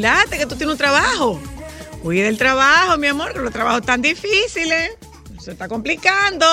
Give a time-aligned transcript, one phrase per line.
[0.00, 1.40] ¿te acordaste que tú tienes un trabajo?
[2.02, 4.96] Cuida el trabajo, mi amor, que los trabajos tan difíciles.
[5.38, 6.46] Se está complicando.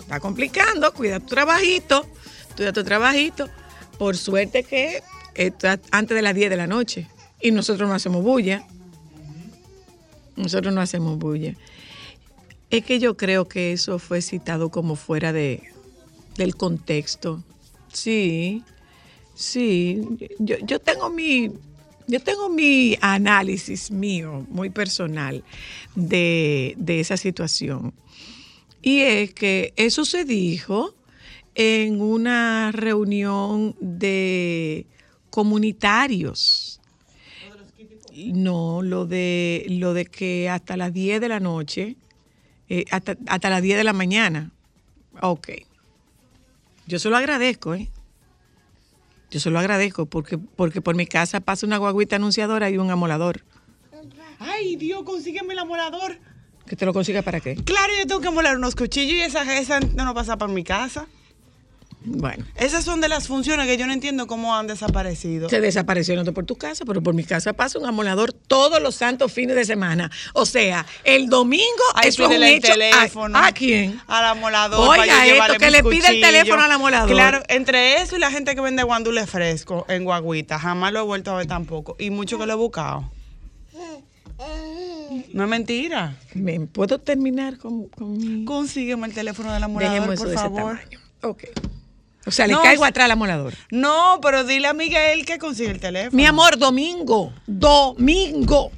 [0.00, 0.92] Está complicando.
[0.94, 2.06] Cuida tu trabajito.
[2.56, 3.48] Cuida tu trabajito.
[3.98, 5.02] Por suerte que
[5.34, 7.08] está antes de las 10 de la noche.
[7.40, 8.66] Y nosotros no hacemos bulla.
[10.36, 11.54] Nosotros no hacemos bulla.
[12.70, 15.62] Es que yo creo que eso fue citado como fuera de,
[16.36, 17.42] del contexto.
[17.92, 18.64] Sí,
[19.34, 20.00] sí.
[20.38, 21.52] Yo, yo tengo mi.
[22.10, 25.44] Yo tengo mi análisis mío, muy personal,
[25.94, 27.94] de, esa situación.
[28.82, 30.92] Y es que eso se dijo
[31.54, 34.86] en una reunión de
[35.30, 36.80] comunitarios.
[38.16, 41.94] No, lo de, lo de que hasta las 10 de la noche,
[42.68, 44.50] eh, hasta, hasta las 10 de la mañana.
[45.22, 45.50] Ok.
[46.88, 47.88] Yo se lo agradezco, ¿eh?
[49.30, 52.90] Yo se lo agradezco porque, porque por mi casa pasa una guaguita anunciadora y un
[52.90, 53.44] amolador.
[54.40, 56.18] Ay, Dios, consígueme el amolador.
[56.66, 57.56] ¿Que te lo consiga para qué?
[57.56, 60.64] Claro, yo tengo que amolar unos cuchillos y esa, esa no nos pasa por mi
[60.64, 61.06] casa.
[62.02, 65.50] Bueno, Esas son de las funciones que yo no entiendo cómo han desaparecido.
[65.50, 68.94] se desapareció no por tu casa, pero por mi casa pasa un amolador todos los
[68.94, 70.10] santos fines de semana.
[70.32, 72.72] O sea, el domingo Ay, eso es un el hecho.
[72.72, 73.38] teléfono.
[73.38, 74.00] ¿A, a quién?
[74.06, 74.98] Al amolador.
[74.98, 77.10] Oiga, esto, que le pide el teléfono al amolador.
[77.10, 81.04] Claro, entre eso y la gente que vende guandule fresco en guaguita, jamás lo he
[81.04, 81.96] vuelto a ver tampoco.
[81.98, 83.10] Y mucho que lo he buscado.
[85.34, 86.16] No es mentira.
[86.34, 88.44] ¿Me ¿Puedo terminar con, con mi...?
[88.46, 90.78] Consígueme el teléfono del amolador, Dejemos por de ese favor.
[90.78, 90.98] tamaño.
[91.22, 91.44] Ok.
[92.26, 93.54] O sea, le No, caigo atrás al amolador.
[93.70, 96.16] No, pero dile a Miguel que consigue el teléfono.
[96.16, 97.32] Mi amor, domingo.
[97.46, 98.72] Domingo.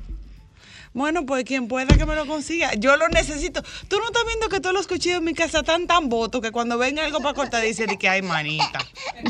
[0.94, 2.74] Bueno, pues quien pueda que me lo consiga.
[2.74, 3.62] Yo lo necesito.
[3.88, 6.50] Tú no estás viendo que todos los cuchillos en mi casa están tan votos que
[6.52, 8.78] cuando ven algo para cortar dicen de que hay manita.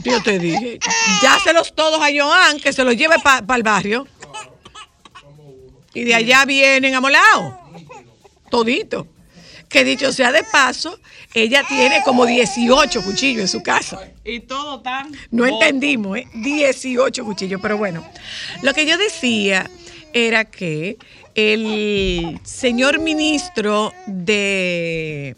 [0.03, 0.81] Yo te dije,
[1.23, 4.09] dáselos todos a Joan, que se los lleve para el barrio.
[5.95, 7.55] Y de allá vienen amolados.
[8.51, 9.07] Todito.
[9.69, 10.99] Que dicho sea de paso,
[11.35, 14.01] ella tiene como 18 cuchillos en su casa.
[14.25, 15.13] Y todo tan.
[15.31, 16.29] No entendimos, ¿eh?
[16.35, 18.05] 18 cuchillos, pero bueno.
[18.63, 19.71] Lo que yo decía
[20.13, 20.99] era que
[21.35, 25.37] el señor ministro de,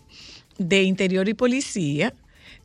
[0.59, 2.13] de Interior y Policía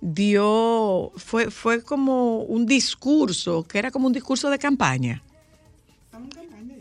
[0.01, 5.21] dio, fue, fue como un discurso, que era como un discurso de campaña.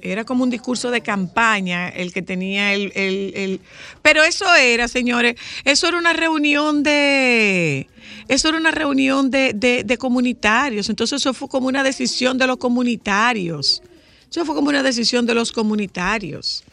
[0.03, 3.60] Era como un discurso de campaña el que tenía el, el- el-
[4.03, 7.86] Pero eso era, señores, eso era una reunión de...
[8.28, 10.88] Eso era una reunión de, de- de comunitarios.
[10.88, 13.82] Entonces eso fue como una decisión de los comunitarios.
[14.31, 16.65] Eso fue como una decisión de los comunitarios.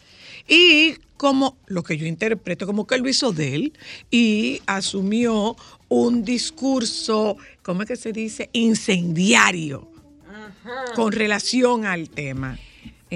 [0.47, 3.74] Y como lo que yo interpreto, como que lo hizo de él
[4.12, 5.56] y asumió
[5.88, 8.50] un discurso, ¿cómo es que se dice?
[8.53, 9.89] Incendiario
[10.95, 12.60] con relación al tema.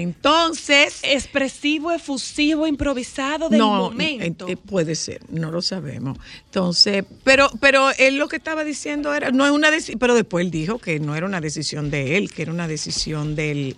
[0.00, 4.48] Entonces, Expresivo, efusivo, improvisado del momento.
[4.48, 6.18] eh, eh, puede ser, no lo sabemos.
[6.46, 10.44] Entonces, pero, pero él lo que estaba diciendo era, no es una decisión, pero después
[10.44, 13.76] él dijo que no era una decisión de él, que era una decisión del,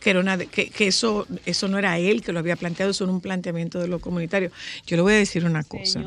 [0.00, 3.04] que era una, que, que eso, eso no era él que lo había planteado, eso
[3.04, 4.52] era un planteamiento de los comunitarios.
[4.86, 6.02] Yo le voy a decir una cosa.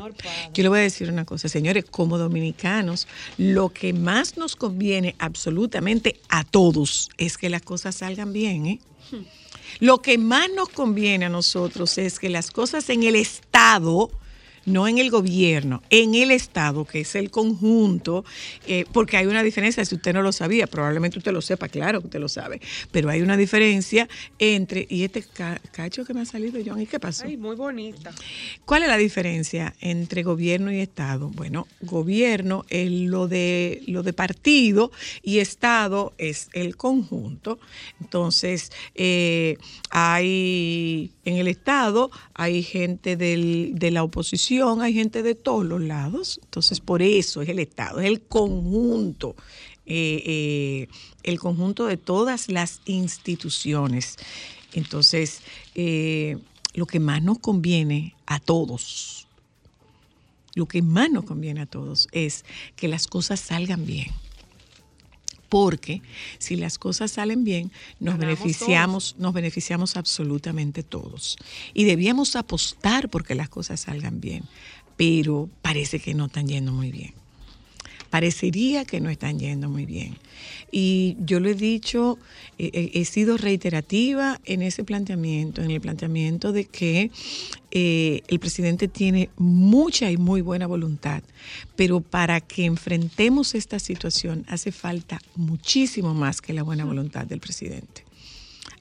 [0.54, 3.06] Yo le voy a decir una cosa, señores, como dominicanos,
[3.38, 8.80] lo que más nos conviene absolutamente a todos es que las cosas salgan bien, ¿eh?
[9.80, 14.10] Lo que más nos conviene a nosotros es que las cosas en el Estado
[14.66, 18.24] no en el gobierno, en el Estado, que es el conjunto,
[18.66, 22.00] eh, porque hay una diferencia, si usted no lo sabía, probablemente usted lo sepa, claro
[22.00, 22.60] que usted lo sabe,
[22.90, 24.08] pero hay una diferencia
[24.38, 27.24] entre, y este ca- cacho que me ha salido, John, ¿y qué pasó?
[27.26, 28.12] Ay, muy bonita.
[28.64, 31.28] ¿Cuál es la diferencia entre gobierno y Estado?
[31.30, 34.90] Bueno, gobierno es lo de, lo de partido
[35.22, 37.58] y Estado es el conjunto.
[38.00, 39.56] Entonces, eh,
[39.90, 45.80] hay en el Estado hay gente del- de la oposición, hay gente de todos los
[45.80, 46.40] lados.
[46.44, 49.36] Entonces, por eso es el Estado, es el conjunto.
[49.88, 50.88] eh, eh,
[51.22, 54.16] el conjunto de todas las instituciones.
[54.72, 55.42] Entonces,
[55.74, 56.38] eh,
[56.74, 59.28] lo que más nos conviene a todos,
[60.54, 62.44] lo que más nos conviene a todos es
[62.74, 64.08] que las cosas salgan bien.
[65.48, 66.02] Porque
[66.38, 67.70] si las cosas salen bien,
[68.00, 71.36] nos Ganamos beneficiamos, nos beneficiamos absolutamente todos.
[71.74, 74.44] Y debíamos apostar porque las cosas salgan bien,
[74.96, 77.14] pero parece que no están yendo muy bien
[78.16, 80.16] parecería que no están yendo muy bien.
[80.72, 82.18] Y yo lo he dicho,
[82.58, 87.10] eh, he sido reiterativa en ese planteamiento, en el planteamiento de que
[87.72, 91.22] eh, el presidente tiene mucha y muy buena voluntad,
[91.76, 97.40] pero para que enfrentemos esta situación hace falta muchísimo más que la buena voluntad del
[97.40, 98.05] presidente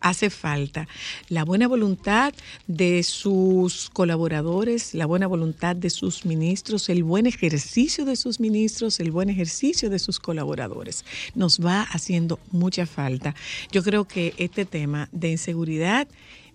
[0.06, 0.88] hace falta
[1.30, 2.32] la buena voluntad
[2.68, 9.00] de sus colaboradores, la buena voluntad de sus ministros, el buen ejercicio de sus ministros,
[9.00, 11.06] el buen ejercicio de sus colaboradores.
[11.34, 13.34] Nos va haciendo mucha falta.
[13.72, 16.08] Yo creo que este tema de inseguridad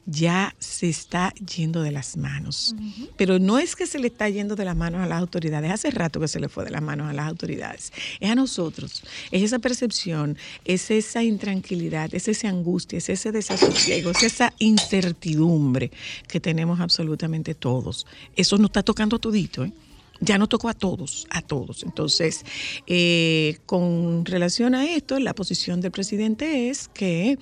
[0.07, 2.75] ya se está yendo de las manos.
[3.17, 5.91] Pero no es que se le está yendo de las manos a las autoridades, hace
[5.91, 7.93] rato que se le fue de las manos a las autoridades.
[8.19, 14.11] Es a nosotros, es esa percepción, es esa intranquilidad, es esa angustia, es ese desasosiego,
[14.11, 15.91] es esa incertidumbre
[16.27, 18.07] que tenemos absolutamente todos.
[18.37, 19.73] Eso nos está tocando todito, ¿eh?
[20.21, 21.83] Ya nos tocó a todos, a todos.
[21.83, 22.45] Entonces,
[22.87, 27.39] eh, con relación a esto, la posición del presidente es que,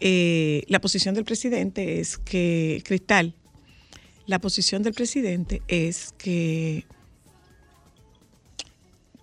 [0.00, 3.34] eh, la posición del presidente es que, Cristal,
[4.26, 6.86] la posición del presidente es que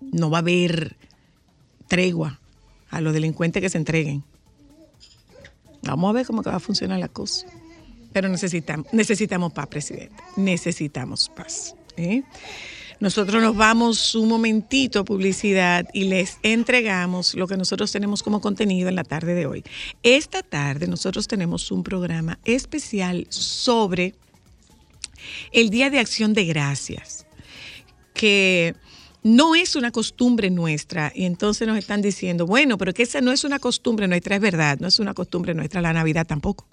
[0.01, 0.95] no va a haber
[1.87, 2.39] tregua
[2.89, 4.23] a los delincuentes que se entreguen.
[5.83, 7.47] Vamos a ver cómo va a funcionar la cosa.
[8.11, 10.15] Pero necesitamos, necesitamos paz, presidente.
[10.35, 11.75] Necesitamos paz.
[11.95, 12.23] ¿eh?
[12.99, 18.41] Nosotros nos vamos un momentito a publicidad y les entregamos lo que nosotros tenemos como
[18.41, 19.63] contenido en la tarde de hoy.
[20.03, 24.15] Esta tarde nosotros tenemos un programa especial sobre
[25.53, 27.25] el Día de Acción de Gracias,
[28.13, 28.75] que
[29.23, 33.31] no es una costumbre nuestra y entonces nos están diciendo, bueno, pero que esa no
[33.31, 36.67] es una costumbre nuestra, es verdad, no es una costumbre nuestra la Navidad tampoco.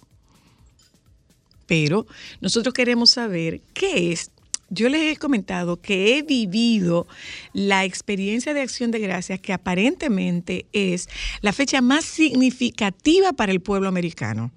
[1.67, 2.07] Pero
[2.41, 4.31] nosotros queremos saber qué es
[4.69, 7.07] yo les he comentado que he vivido
[7.53, 11.09] la experiencia de acción de gracias que aparentemente es
[11.41, 14.51] la fecha más significativa para el pueblo americano.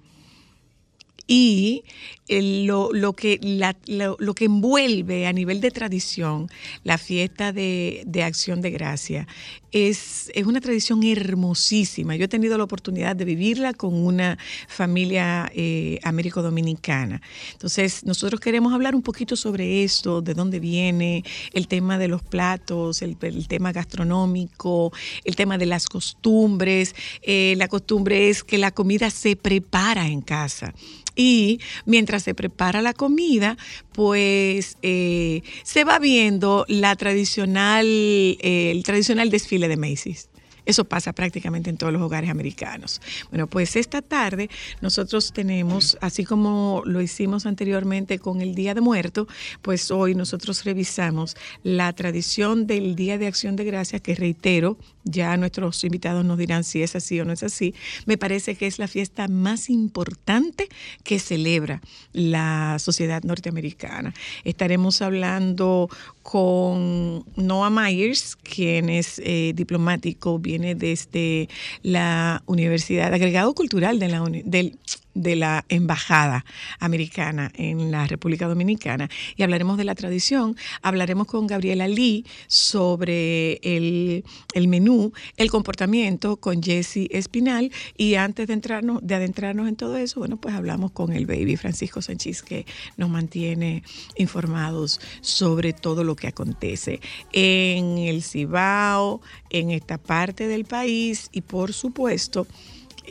[1.26, 1.84] Y
[2.30, 3.40] lo, lo que,
[3.86, 6.48] lo, lo que envuelve a nivel de tradición
[6.84, 9.26] la fiesta de, de acción de gracia
[9.72, 12.16] es, es una tradición hermosísima.
[12.16, 14.38] Yo he tenido la oportunidad de vivirla con una
[14.68, 17.20] familia eh, américo-dominicana.
[17.52, 22.22] Entonces, nosotros queremos hablar un poquito sobre esto, de dónde viene, el tema de los
[22.22, 24.92] platos, el, el tema gastronómico,
[25.24, 26.94] el tema de las costumbres.
[27.22, 30.74] Eh, la costumbre es que la comida se prepara en casa.
[31.16, 33.58] Y mientras se prepara la comida,
[33.92, 40.29] pues eh, se va viendo la tradicional, eh, el tradicional desfile de Macy's.
[40.70, 43.00] Eso pasa prácticamente en todos los hogares americanos.
[43.30, 44.48] Bueno, pues esta tarde
[44.80, 49.26] nosotros tenemos, así como lo hicimos anteriormente con el Día de Muerto,
[49.62, 55.36] pues hoy nosotros revisamos la tradición del Día de Acción de Gracias, que reitero, ya
[55.36, 57.74] nuestros invitados nos dirán si es así o no es así.
[58.06, 60.68] Me parece que es la fiesta más importante
[61.02, 61.80] que celebra
[62.12, 64.14] la sociedad norteamericana.
[64.44, 65.88] Estaremos hablando
[66.22, 71.48] con Noah Myers, quien es eh, diplomático, desde
[71.82, 74.78] la Universidad, agregado cultural de la, del,
[75.14, 76.44] de la Embajada
[76.78, 79.08] Americana en la República Dominicana.
[79.36, 84.24] Y hablaremos de la tradición, hablaremos con Gabriela Lee sobre el,
[84.54, 87.70] el menú, el comportamiento con Jesse Espinal.
[87.96, 91.56] Y antes de, entrarnos, de adentrarnos en todo eso, bueno, pues hablamos con el baby
[91.56, 93.82] Francisco Sánchez, que nos mantiene
[94.16, 97.00] informados sobre todo lo que acontece
[97.32, 102.46] en el Cibao, en esta parte del país y por supuesto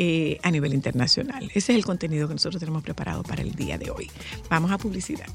[0.01, 1.51] eh, a nivel internacional.
[1.53, 4.09] Ese es el contenido que nosotros tenemos preparado para el día de hoy.
[4.49, 5.27] Vamos a publicidad.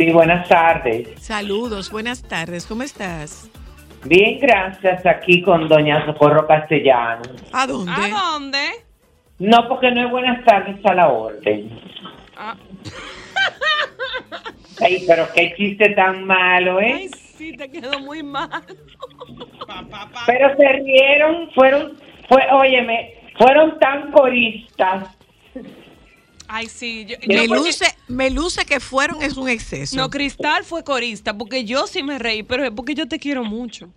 [0.00, 1.08] Sí, buenas tardes.
[1.20, 3.50] saludos, buenas tardes, ¿cómo estás?
[4.06, 5.04] Bien, gracias.
[5.04, 7.20] Aquí con doña Socorro Castellano.
[7.52, 7.92] ¿A dónde?
[7.92, 8.58] ¿A dónde?
[9.38, 11.78] No, porque no es buenas tardes a la orden.
[12.34, 12.56] Ah.
[14.80, 17.10] Ay, pero qué chiste tan malo, Ay, ¿eh?
[17.36, 18.64] sí, te quedó muy mal.
[20.24, 25.14] Pero se rieron, fueron, fue, óyeme, fueron tan coristas.
[26.52, 27.04] Ay, sí.
[27.06, 29.96] Yo, Me yo porque- luce, me luce que fueron es un exceso.
[29.96, 33.44] No, Cristal fue corista, porque yo sí me reí, pero es porque yo te quiero
[33.44, 33.88] mucho.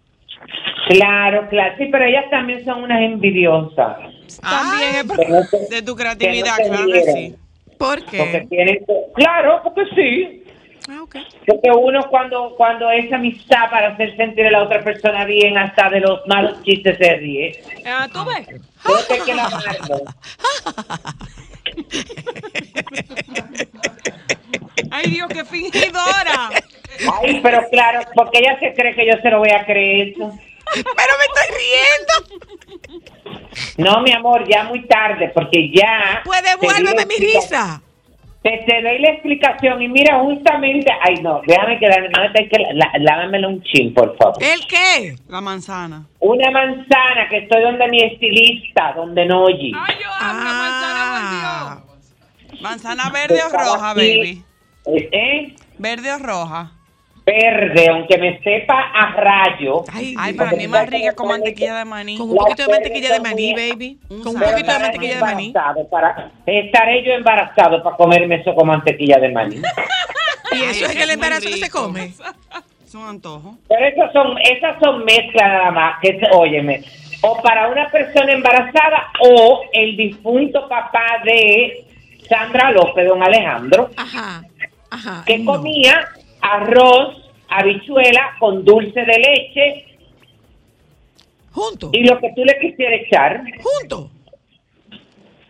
[0.87, 1.73] Claro, claro.
[1.79, 3.97] Sí, pero ellas también son unas envidiosas.
[4.41, 7.35] También es no se- De tu que creatividad, no claro que sí.
[7.77, 8.47] ¿Por Porque qué?
[8.49, 10.43] tienen, claro, porque sí.
[10.89, 11.15] Ah, ok.
[11.47, 15.89] Porque uno cuando cuando es amistad para hacer sentir a la otra persona bien, hasta
[15.89, 17.63] de los malos chistes se ríe.
[17.85, 18.61] Ah, ¿Tú ves?
[24.91, 26.51] Ay, Dios, qué fingidora.
[27.21, 30.31] Ay, pero claro, porque ella se cree que yo se lo voy a creer eso.
[30.73, 32.13] Pero me estoy riendo.
[33.77, 36.21] No, mi amor, ya muy tarde, porque ya...
[36.23, 37.81] Pues devuélveme mi risa.
[38.43, 40.91] Te, te doy la explicación y mira, justamente...
[41.01, 44.35] Ay, no, déjame quedarme, no, hay que, la, lávamelo un chin, por favor.
[44.43, 45.15] ¿El qué?
[45.29, 46.05] La manzana.
[46.19, 49.71] Una manzana, que estoy donde mi estilista, donde Noyi.
[49.75, 50.82] Ay, yo amo la manzana Ah.
[52.61, 54.43] Manzana verde o roja, aquí, baby.
[55.11, 55.55] ¿eh?
[55.77, 56.71] Verde o roja.
[57.25, 59.85] Verde, aunque me sepa a rayo.
[59.93, 62.17] Ay, Ay, para mí más rica con mantequilla de maní.
[62.17, 63.99] Con un poquito de mantequilla de maní, baby.
[64.09, 65.53] Con un poquito de mantequilla de maní.
[65.89, 69.61] Para, estaré yo embarazado para comerme eso con mantequilla de maní.
[70.51, 72.13] Y Ay, eso es es que el embarazo no se come.
[72.85, 73.57] Es un antojo.
[73.67, 76.83] Pero esas son, esas son mezclas nada más, que óyeme,
[77.21, 81.85] o para una persona embarazada o el difunto papá de
[82.33, 84.43] Sandra López, don Alejandro, Ajá.
[84.89, 85.23] Ajá.
[85.25, 85.53] que no.
[85.53, 86.07] comía
[86.41, 89.85] arroz, habichuela con dulce de leche
[91.51, 91.89] Junto.
[91.93, 94.09] y lo que tú le quisieras echar, Junto.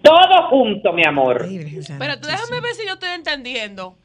[0.02, 1.46] todo junto, mi amor.
[1.50, 3.96] Ay, Pero tú déjame ver si yo estoy entendiendo.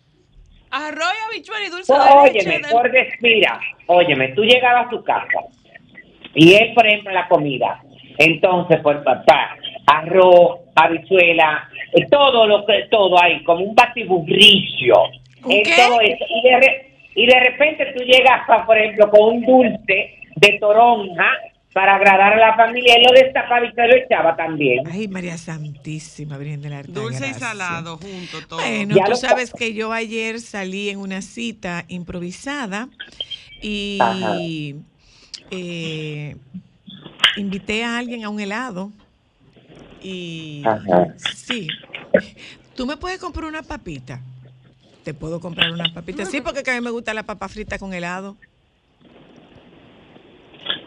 [0.71, 2.67] Arroz habichuela y dulce Pues, de óyeme, leche.
[2.67, 5.41] de- por mira, óyeme, tú llegabas a tu casa
[6.35, 7.83] y él, por ejemplo, la comida.
[8.19, 9.57] Entonces, por papá,
[9.88, 14.95] arroz, habichuela, eh, todo lo que, todo ahí, como un batiburrillo.
[15.49, 15.99] Eso.
[16.02, 20.59] Y de, re- y de repente tú llegas, pa- por ejemplo, con un dulce de
[20.61, 21.30] toronja
[21.73, 22.95] para agradar a la familia.
[22.97, 24.80] Él lo destapaba y se lo echaba también.
[24.90, 28.61] Ay, María Santísima, Virgen de la Dulce y salado junto todo.
[28.61, 32.88] Bueno, Ya tú lo- sabes que yo ayer salí en una cita improvisada
[33.62, 34.35] y Ajá.
[35.50, 36.37] eh,
[37.37, 38.90] invité a alguien a un helado
[40.02, 41.14] y Ajá.
[41.19, 41.69] sí,
[42.75, 44.21] tú me puedes comprar una papita.
[45.05, 46.25] Te puedo comprar una papita.
[46.26, 48.37] Sí, porque que a mí me gusta la papa frita con helado.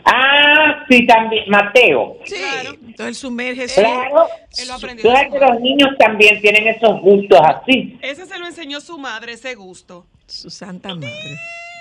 [0.05, 2.17] Ah, sí, también, Mateo.
[2.25, 2.77] Sí, Claro.
[2.85, 4.27] entonces sumerge su- Claro.
[4.59, 7.97] Él lo aprendió su que los niños también tienen esos gustos así.
[8.01, 10.05] Ese se lo enseñó su madre, ese gusto.
[10.27, 11.09] su santa madre.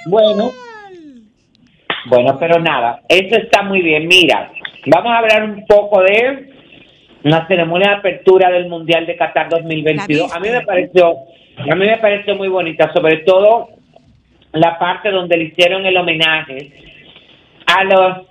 [0.07, 0.51] Bueno.
[2.09, 4.09] Bueno, pero nada, eso está muy bien.
[4.09, 4.51] Mira,
[4.87, 6.51] vamos a hablar un poco de
[7.23, 10.31] la ceremonia de apertura del Mundial de Qatar 2022.
[10.31, 11.17] ¿La A mí me pareció,
[11.59, 13.69] a mí me pareció muy bonita, sobre todo
[14.53, 16.73] la parte donde le hicieron el homenaje
[17.67, 18.27] a los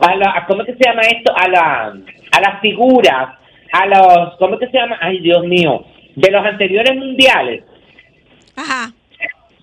[0.00, 1.32] a la, ¿cómo que se llama esto?
[1.34, 1.86] A la
[2.30, 3.36] a las figuras,
[3.72, 4.98] a los ¿cómo que se llama?
[5.00, 7.64] Ay, Dios mío, de los anteriores mundiales.
[8.56, 8.92] Ajá.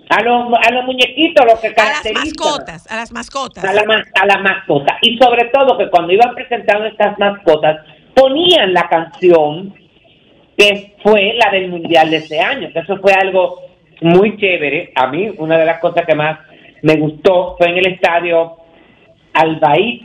[0.08, 3.64] A los, a los muñequitos, lo que A las mascotas, a las mascotas.
[3.64, 4.98] A la, a.
[5.02, 7.78] Y sobre todo que cuando iban presentando estas mascotas,
[8.16, 9.74] ponían la canción
[10.58, 12.70] que fue la del Mundial de ese año.
[12.74, 13.60] Eso fue algo
[14.02, 14.92] muy chévere.
[14.96, 16.40] A mí, una de las cosas que más
[16.82, 18.56] me gustó fue en el estadio
[19.34, 20.02] Albaid,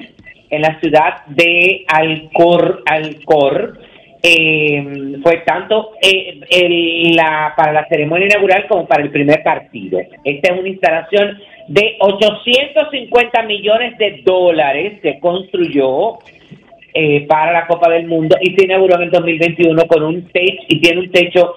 [0.50, 2.83] en la ciudad de Alcor.
[2.87, 3.79] Alcor.
[4.23, 9.99] Eh, fue tanto eh, el- la, para la ceremonia inaugural como para el primer partido.
[10.25, 11.38] Esta es una instalación
[11.69, 16.19] de 850 millones de dólares que construyó
[16.94, 20.62] eh, para la Copa del Mundo y se inauguró en el 2021 con un techo
[20.68, 21.54] y tiene un techo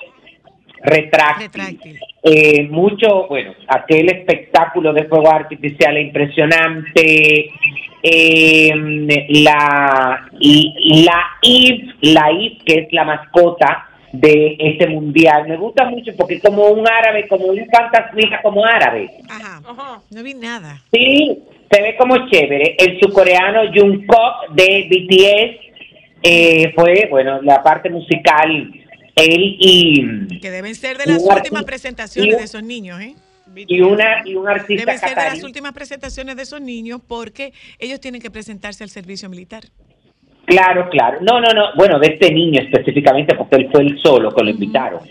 [0.81, 1.47] retráctil.
[1.47, 1.99] Retráctil.
[2.23, 7.49] Eh, mucho, bueno, aquel espectáculo de fuego artificial impresionante,
[8.01, 8.71] eh,
[9.29, 15.85] la, y- la IF, la IF, que es la mascota de este mundial, me gusta
[15.85, 19.09] mucho porque es como un árabe, como un fantasmita como árabe.
[19.29, 19.59] Ajá.
[19.67, 20.01] Ajá.
[20.11, 20.81] No vi nada.
[20.91, 21.39] Sí,
[21.73, 22.75] se ve como chévere.
[22.77, 25.73] El surcoreano Jungkook de BTS
[26.23, 28.71] eh, fue, bueno, la parte musical
[29.15, 33.15] él y, Que deben ser de las últimas presentaciones y- de esos niños, ¿eh?
[33.55, 37.53] y una y un artista Deben ser de las últimas presentaciones de esos niños porque
[37.77, 39.63] ellos tienen que presentarse al servicio militar.
[40.45, 41.19] Claro, claro.
[41.21, 41.67] No, no, no.
[41.75, 45.01] Bueno, de este niño específicamente, porque él fue el solo que lo invitaron.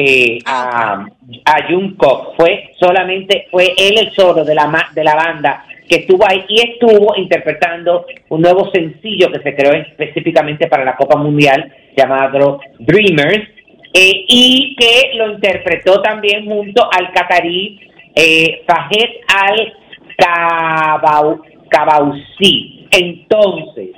[0.00, 1.04] Eh, a,
[1.44, 6.24] a Jungkook fue solamente fue él el solo de la de la banda que estuvo
[6.24, 11.72] ahí y estuvo interpretando un nuevo sencillo que se creó específicamente para la Copa Mundial
[11.96, 13.48] llamado Dreamers
[13.92, 17.80] eh, y que lo interpretó también junto al catarí
[18.14, 19.72] eh, Fahed al
[20.16, 22.86] Kabau- Kabausí.
[22.92, 23.90] Entonces,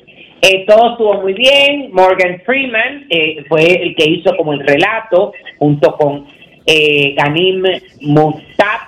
[0.43, 1.91] eh, todo estuvo muy bien.
[1.93, 6.27] Morgan Freeman eh, fue el que hizo como el relato junto con
[6.67, 7.63] eh, Ganim
[8.03, 8.81] Mustab,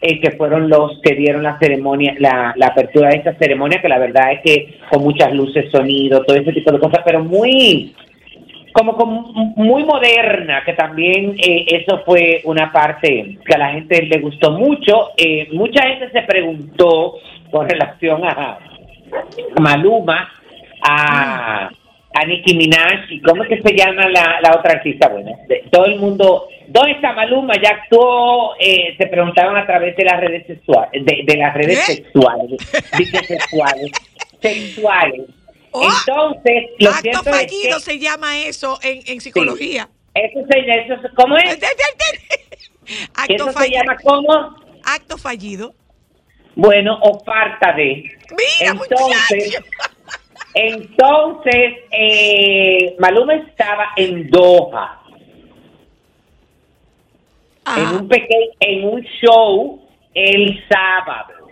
[0.00, 3.88] eh, que fueron los que dieron la ceremonia, la, la apertura de esta ceremonia, que
[3.88, 7.94] la verdad es que con muchas luces, sonido, todo ese tipo de cosas, pero muy
[8.74, 14.02] como, como muy moderna, que también eh, eso fue una parte que a la gente
[14.02, 15.10] le gustó mucho.
[15.16, 17.14] Eh, mucha gente se preguntó
[17.52, 18.58] con relación a
[19.60, 20.28] Maluma,
[20.84, 21.68] a,
[22.14, 25.08] a Nicki Minaj, y cómo es que se llama la, la otra artista.
[25.08, 27.54] Bueno, de- todo el mundo, ¿dónde está Maluma?
[27.60, 31.78] Ya actuó, eh, se preguntaban a través de las redes sexuales, de, de las redes
[31.86, 32.50] sexuales,
[32.98, 33.90] dice sexuales,
[34.40, 35.22] sexuales.
[35.76, 39.88] Oh, Entonces, lo Acto cierto es fallido que se llama eso en, en psicología.
[40.14, 41.58] eso se, eso, ¿cómo es?
[43.14, 45.74] Acto, Eso se llama como, Acto fallido.
[46.54, 48.04] bueno, o falta de.
[48.30, 49.64] Mira, Entonces, muchacho.
[50.54, 55.00] Entonces eh, Maluma estaba en Doha,
[57.76, 57.96] en Ajá.
[57.96, 59.80] un pequeño, en un show
[60.14, 61.48] el sábado,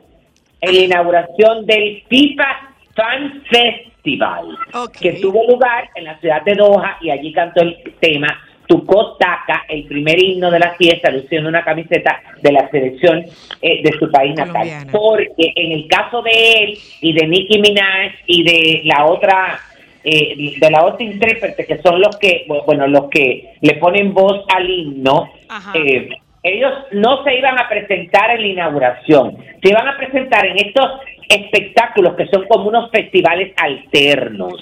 [0.61, 4.57] en la inauguración del FIFA Fan Festival,
[5.01, 8.29] que tuvo lugar en la ciudad de Doha y allí cantó el tema
[8.67, 13.25] Tuco Taka, el primer himno de la fiesta, luciendo una camiseta de la selección
[13.61, 14.69] eh, de su país natal.
[14.91, 19.61] Porque en el caso de él y de Nicki Minaj y de la otra
[20.05, 24.45] eh, de la otra intérprete que son los que bueno los que le ponen voz
[24.53, 25.31] al himno
[25.75, 26.09] eh,
[26.43, 30.91] ellos no se iban a presentar en la inauguración se iban a presentar en estos
[31.29, 34.55] espectáculos que son como unos festivales alternos.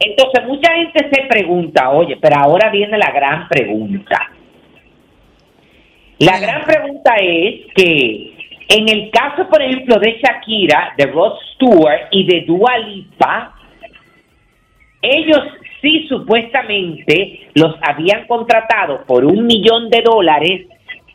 [0.00, 4.30] Entonces mucha gente se pregunta oye pero ahora viene la gran pregunta
[6.18, 12.02] la gran pregunta es que en el caso, por ejemplo, de Shakira, de Rod Stewart
[12.12, 13.54] y de Dua Lipa,
[15.02, 15.40] ellos
[15.80, 20.66] sí supuestamente los habían contratado por un millón de dólares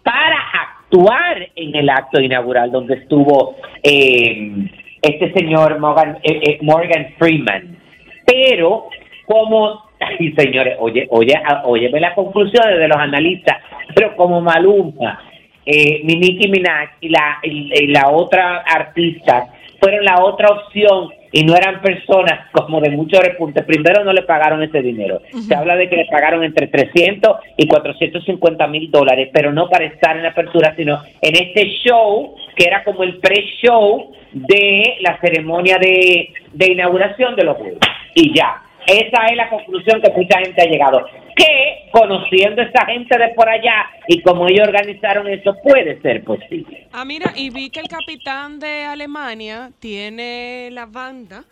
[0.04, 4.68] para actuar en el acto inaugural donde estuvo eh,
[5.02, 7.78] este señor Morgan, eh, eh, Morgan Freeman.
[8.26, 8.90] Pero
[9.26, 13.58] como, ay señores, oye, oye, ah, óyeme las conclusiones de los analistas,
[13.94, 15.22] pero como Maluma,
[15.66, 19.48] eh, Nicki Minaj y la, y la otra artista
[19.80, 23.62] fueron la otra opción y no eran personas como de mucho repunte.
[23.64, 25.22] Primero no le pagaron ese dinero.
[25.46, 29.84] Se habla de que le pagaron entre 300 y 450 mil dólares, pero no para
[29.84, 35.20] estar en la apertura, sino en este show que era como el pre-show de la
[35.20, 37.80] ceremonia de, de inauguración de los Juegos.
[38.14, 38.62] Y ya.
[38.88, 41.06] Esa es la conclusión que mucha gente ha llegado.
[41.36, 46.24] Que conociendo a esa gente de por allá y como ellos organizaron eso, puede ser
[46.24, 46.88] posible.
[46.94, 51.44] Ah, mira, y vi que el capitán de Alemania tiene la banda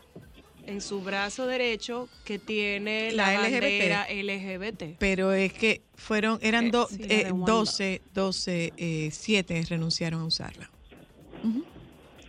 [0.65, 3.61] en su brazo derecho que tiene la, La LGBT.
[3.61, 4.83] bandera LGBT.
[4.99, 7.51] Pero es que fueron, eran Eh, do- sí, eh, de Wanda.
[7.51, 10.69] 12, 12, eh, 7 renunciaron a usarla.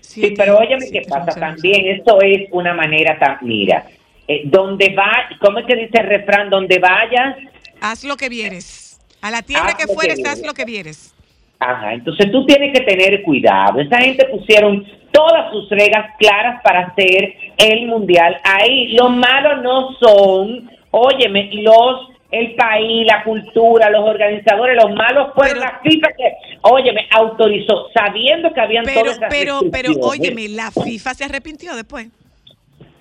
[0.01, 3.87] Sí, Siete- pero óyeme qué pasa también, esto es una manera tan, mira,
[4.29, 6.51] eh, donde va, ¿cómo es que dice el refrán?
[6.51, 7.37] Donde vayas.
[7.81, 9.01] Haz lo que vieres.
[9.21, 11.15] A la tierra Haz que fueres, haz lo que vieres.
[11.59, 13.81] Ajá, entonces tú tienes que tener cuidado.
[13.81, 18.37] Esa gente pusieron todas sus reglas claras para hacer el mundial.
[18.45, 25.33] Ahí lo malo no son, óyeme, los el país, la cultura, los organizadores, los malos
[25.35, 26.33] fueron Pero- la FIFA que,
[26.63, 31.77] óyeme, autorizó, sabiendo que habían Pero, todas esas pero, pero, óyeme, la FIFA se arrepintió
[31.77, 32.09] después.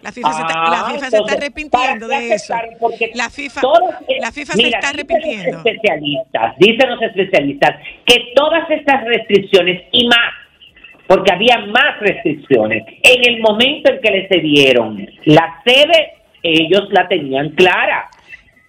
[0.03, 2.53] La FIFA, se, está, Ah, la FIFA se está entonces, arrepintiendo ¿para qué de eso.
[3.15, 5.57] La FIFA, todos- la FIFA mira, se está dicen los arrepintiendo.
[5.57, 7.71] especialistas, dicen los especialistas
[8.05, 10.33] que todas estas restricciones y más,
[11.07, 16.13] porque había más restricciones, en el momento en que les se dieron la sede,
[16.43, 18.09] ellos la tenían clara.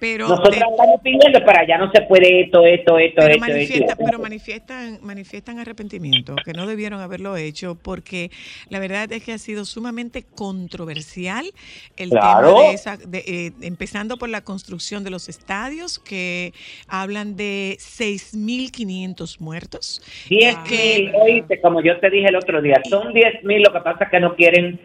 [0.05, 3.41] Pero Nosotros de- estamos pidiendo, pero allá no se puede esto, esto, esto, pero, esto,
[3.41, 4.05] manifiesta- esto.
[4.05, 8.31] pero manifiestan, manifiestan arrepentimiento, que no debieron haberlo hecho, porque
[8.69, 11.47] la verdad es que ha sido sumamente controversial
[11.97, 12.49] el Claro.
[12.55, 16.53] tema de esa, de, eh, empezando por la construcción de los estadios, que
[16.87, 20.03] hablan de 6.500 muertos.
[20.29, 23.73] 10 que- mil, oíste, como yo te dije el otro día, son 10 mil, lo
[23.73, 24.79] que pasa es que no quieren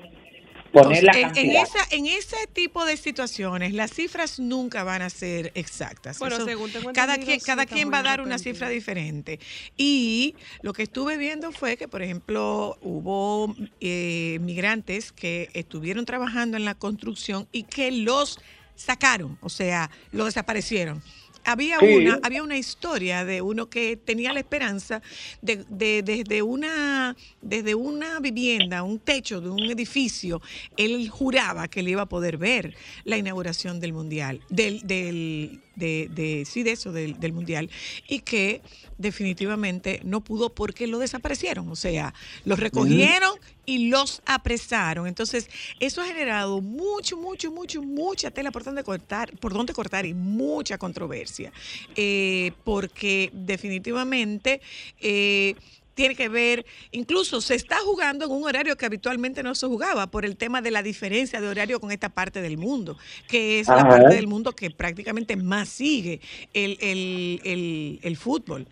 [0.71, 5.09] poner la Entonces, en, esa, en ese tipo de situaciones, las cifras nunca van a
[5.09, 6.19] ser exactas.
[6.19, 9.39] Bueno, según tengo cada quien, cada quien va a dar una cifra diferente.
[9.77, 16.57] Y lo que estuve viendo fue que, por ejemplo, hubo eh, migrantes que estuvieron trabajando
[16.57, 18.39] en la construcción y que los
[18.75, 21.03] sacaron, o sea, los desaparecieron.
[21.45, 21.85] Había Sí.
[21.95, 25.01] una, había una historia de uno que tenía la esperanza
[25.41, 30.41] de, de- desde una desde una vivienda, un techo de un edificio,
[30.77, 32.75] él juraba que le iba a poder ver
[33.05, 37.69] la inauguración del mundial, del, del de, de- sí de eso del, del mundial
[38.07, 38.61] y que
[38.97, 42.13] definitivamente no pudo porque lo desaparecieron, o sea,
[42.45, 43.31] los recogieron
[43.65, 45.07] y los apresaron.
[45.07, 50.05] Entonces, eso ha generado mucho, mucho, mucho, mucha tela por donde cortar, por donde cortar
[50.05, 51.51] y mucha controversia,
[51.95, 54.61] eh, porque definitivamente
[54.99, 55.55] eh,
[55.99, 60.07] tiene que ver, incluso se está jugando en un horario que habitualmente no se jugaba
[60.07, 63.67] por el tema de la diferencia de horario con esta parte del mundo, que es
[63.67, 66.21] la parte del mundo que prácticamente más sigue
[66.53, 68.65] el, el- el- el fútbol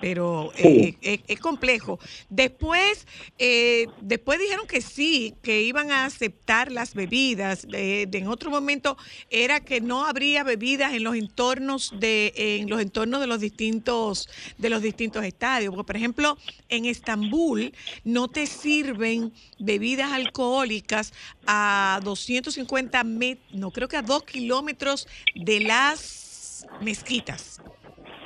[0.00, 1.98] pero eh, es, es complejo.
[2.28, 3.06] Después,
[3.38, 7.66] eh, después dijeron que sí, que iban a aceptar las bebidas.
[7.72, 8.96] Eh, en otro momento
[9.28, 14.28] era que no habría bebidas en los entornos de, en los entornos de los distintos,
[14.58, 15.74] de los distintos estadios.
[15.74, 17.72] Porque, por ejemplo, en Estambul
[18.04, 21.12] no te sirven bebidas alcohólicas
[21.46, 27.60] a 250 metros, no creo que a 2 kilómetros de las mezquitas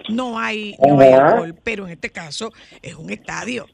[0.09, 3.67] no hay, no hay alcohol, pero en este caso es un estadio.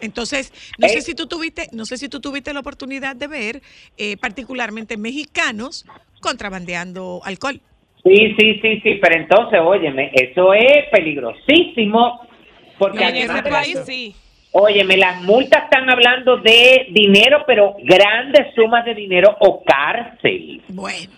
[0.00, 1.02] Entonces, no sé Eh.
[1.02, 3.62] si tú tuviste, no sé si tú tuviste la oportunidad de ver,
[3.96, 5.86] eh, particularmente mexicanos
[6.20, 7.60] contrabandeando alcohol.
[8.02, 12.20] Sí, sí, sí, sí, pero entonces, óyeme, eso es peligrosísimo,
[12.78, 14.14] porque No, En ese país sí.
[14.52, 20.60] óyeme, las multas están hablando de dinero, pero grandes sumas de dinero o cárcel.
[20.68, 21.12] Bueno,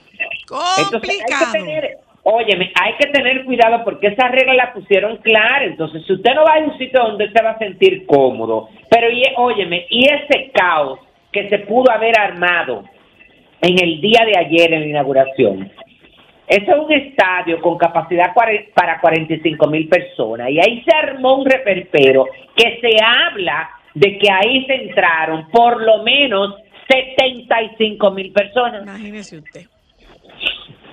[0.78, 1.52] Entonces, hay complicado.
[1.52, 5.64] que tener, óyeme, hay que tener cuidado porque esa regla la pusieron clara.
[5.64, 9.08] Entonces, si usted no va a un sitio donde se va a sentir cómodo, pero
[9.10, 10.98] y, óyeme, y ese caos
[11.30, 12.84] que se pudo haber armado
[13.60, 15.70] en el día de ayer en la inauguración.
[16.48, 21.46] Eso es un estadio con capacidad para 45 mil personas y ahí se armó un
[21.46, 26.54] reperpero que se habla de que ahí se entraron por lo menos
[26.88, 28.82] 75 mil personas.
[28.82, 29.66] Imagínese usted.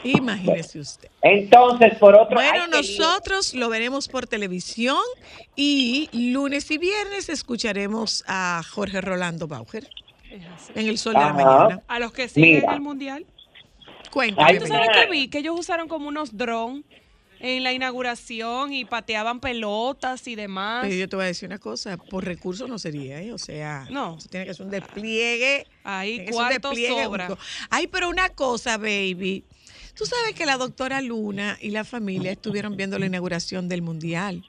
[0.04, 1.10] Imagínese usted.
[1.22, 4.98] Entonces, por otro Bueno, hay que- nosotros lo veremos por televisión
[5.56, 9.88] y lunes y viernes escucharemos a Jorge Rolando Bauer
[10.76, 11.82] en el sol de la mañana.
[11.88, 12.74] A los que siguen Mira.
[12.74, 13.26] el mundial.
[14.12, 14.48] Cuéntame.
[14.52, 15.28] Ay, ¿Tú sabes qué vi?
[15.30, 16.84] Que ellos usaron como unos drones
[17.40, 20.84] en la inauguración y pateaban pelotas y demás.
[20.84, 23.34] Pero yo te voy a decir una cosa, por recursos no sería, ¿eh?
[23.34, 24.16] O sea, No.
[24.18, 25.68] eso tiene que ser un despliegue.
[25.84, 27.26] Ahí que cuarto sobra.
[27.28, 27.42] único.
[27.70, 29.44] Ay, pero una cosa, baby.
[29.96, 34.44] Tú sabes que la doctora Luna y la familia estuvieron viendo la inauguración del Mundial.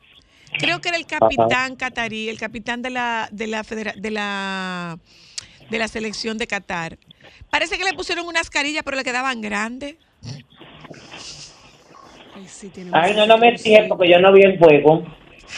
[0.59, 4.99] Creo que era el capitán catarí, el capitán de la, de la, federa- de la,
[5.69, 6.99] de la selección de Qatar.
[7.51, 9.97] Parece que le pusieron unas carillas, pero le quedaban grandes.
[12.35, 15.05] Ay, sí, tiene Ay, no, no me dije porque yo no vi el juego.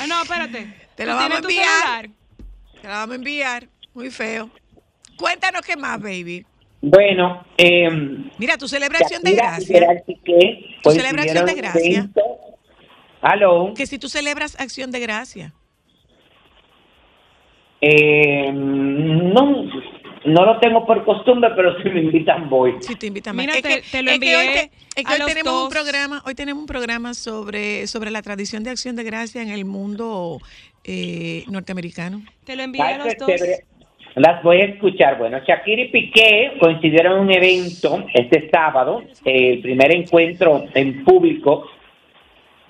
[0.01, 0.67] Ah, no, espérate.
[0.95, 1.65] Te ¿Tú lo vamos a enviar.
[1.65, 2.11] celular?
[2.81, 3.69] Te la vamos a enviar.
[3.95, 4.51] Muy feo.
[5.17, 6.45] Cuéntanos qué más, baby.
[6.89, 7.91] Bueno, eh,
[8.39, 10.03] Mira, tu celebración de gracia.
[10.85, 12.09] Tu celebración de gracia.
[13.21, 13.75] Aló.
[13.75, 15.53] Que si tú celebras acción de gracia.
[17.81, 19.65] Eh, no,
[20.27, 22.77] no lo tengo por costumbre, pero si me invitan voy.
[22.81, 24.71] Si te invitan Mira, te- te lo es que hoy, envié te-
[25.01, 28.23] es que a hoy los tenemos un programa, hoy tenemos un programa sobre, sobre la
[28.23, 30.39] tradición de acción de gracia en el mundo
[30.85, 32.23] eh, norteamericano.
[32.45, 33.29] Te lo envié a los dos.
[34.17, 35.19] Las voy a escuchar.
[35.19, 41.05] Bueno, Shakira y Piqué coincidieron en un evento este sábado, eh, el primer encuentro en
[41.05, 41.67] público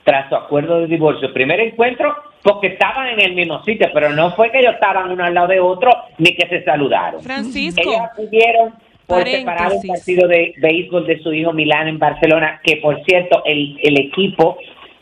[0.02, 1.32] tras su acuerdo de divorcio.
[1.32, 5.24] Primer encuentro porque estaban en el mismo sitio, pero no fue que ellos estaban uno
[5.24, 7.22] al lado de otro ni que se saludaron.
[7.22, 8.74] Francisco, Ellos acudieron
[9.06, 13.44] por separado un partido de béisbol de su hijo Milán en Barcelona, que por cierto
[13.44, 14.58] el, el equipo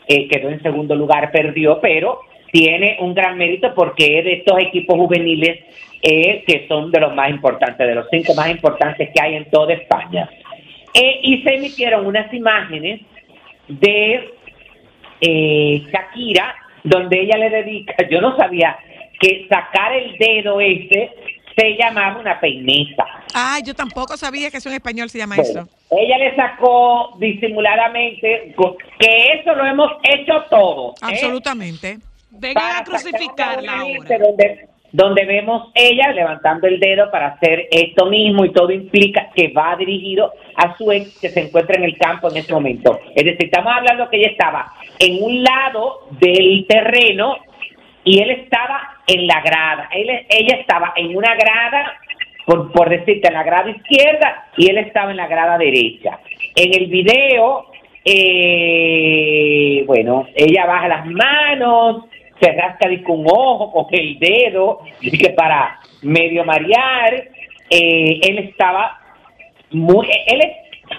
[0.07, 2.19] eh, quedó en segundo lugar, perdió, pero
[2.55, 5.59] tiene un gran mérito porque es de estos equipos juveniles
[6.01, 9.49] eh, que son de los más importantes, de los cinco más importantes que hay en
[9.49, 10.29] toda España.
[10.93, 13.01] Eh, y se emitieron unas imágenes
[13.67, 14.29] de
[15.19, 18.77] eh, Shakira, donde ella le dedica, yo no sabía
[19.19, 21.11] que sacar el dedo ese
[21.57, 23.05] se llamaba una peineta.
[23.33, 25.69] Ah, yo tampoco sabía que eso en español se llama Bueno, eso.
[25.91, 28.55] ella le sacó disimuladamente
[28.99, 30.95] que eso lo hemos hecho todos.
[31.01, 32.14] ¿eh?
[32.47, 34.55] Vengan a crucificarla ahora.
[34.91, 39.75] donde vemos ella levantando el dedo para hacer esto mismo y todo implica que va
[39.75, 42.99] dirigido a su ex que se encuentra en el campo en ese momento.
[43.13, 47.35] Es decir, estamos hablando que ella estaba en un lado del terreno
[48.05, 49.89] y él estaba en la grada.
[49.91, 51.93] Él, ella estaba en una grada,
[52.45, 56.19] por, por decirte, en la grada izquierda y él estaba en la grada derecha.
[56.55, 57.65] En el video,
[58.05, 62.05] eh, bueno, ella baja las manos,
[62.39, 67.13] se rasca disque un ojo, coge el dedo, que para medio marear,
[67.69, 68.99] eh, él estaba
[69.71, 70.41] muy, él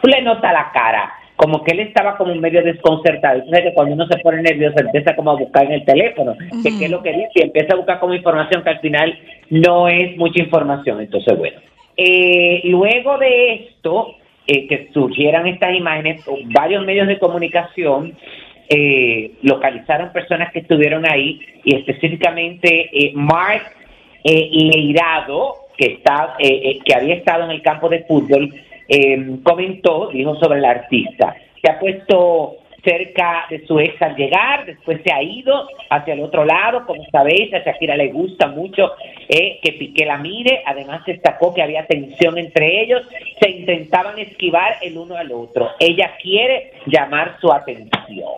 [0.00, 3.40] tú le notas la cara, como que él estaba como medio desconcertado.
[3.40, 6.78] Entonces que cuando uno se pone nervioso empieza como a buscar en el teléfono, que
[6.78, 9.18] qué es lo que dice, y empieza a buscar como información que al final
[9.50, 11.00] no es mucha información.
[11.00, 11.58] Entonces, bueno.
[11.98, 18.16] Eh, luego de esto, eh, que surgieran estas imágenes, varios medios de comunicación
[18.68, 23.62] eh, localizaron personas que estuvieron ahí y específicamente eh, Mark
[24.24, 28.52] eh, Leirado, que, está, eh, eh, que había estado en el campo de fútbol,
[28.88, 31.36] eh, comentó, dijo sobre el artista.
[31.62, 36.20] Se ha puesto cerca de su ex al llegar, después se ha ido hacia el
[36.20, 38.92] otro lado, como sabéis, a Shakira le gusta mucho
[39.28, 43.02] eh, que Piqué la mire, además destacó que había tensión entre ellos,
[43.40, 45.70] se intentaban esquivar el uno al otro.
[45.80, 48.34] Ella quiere llamar su atención.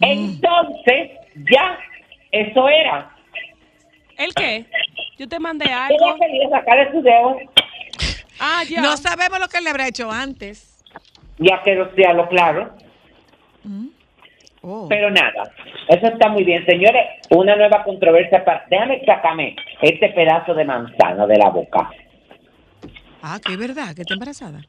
[0.00, 1.10] Entonces,
[1.50, 1.78] ya,
[2.30, 3.10] eso era.
[4.18, 4.64] ¿El qué?
[5.18, 6.16] Yo te mandé Ella algo.
[6.18, 7.36] quería sacar de su dedo,
[8.40, 8.80] Ah, ya.
[8.80, 10.82] No sabemos lo que le habrá hecho antes.
[11.38, 12.74] ya que sea lo claro,
[14.64, 14.86] Oh.
[14.88, 15.42] pero nada,
[15.88, 16.64] eso está muy bien.
[16.66, 18.64] Señores, una nueva controversia para...
[18.70, 21.90] Déjame sacarme este pedazo de manzana de la boca.
[23.22, 24.60] Ah, que es verdad, que está embarazada.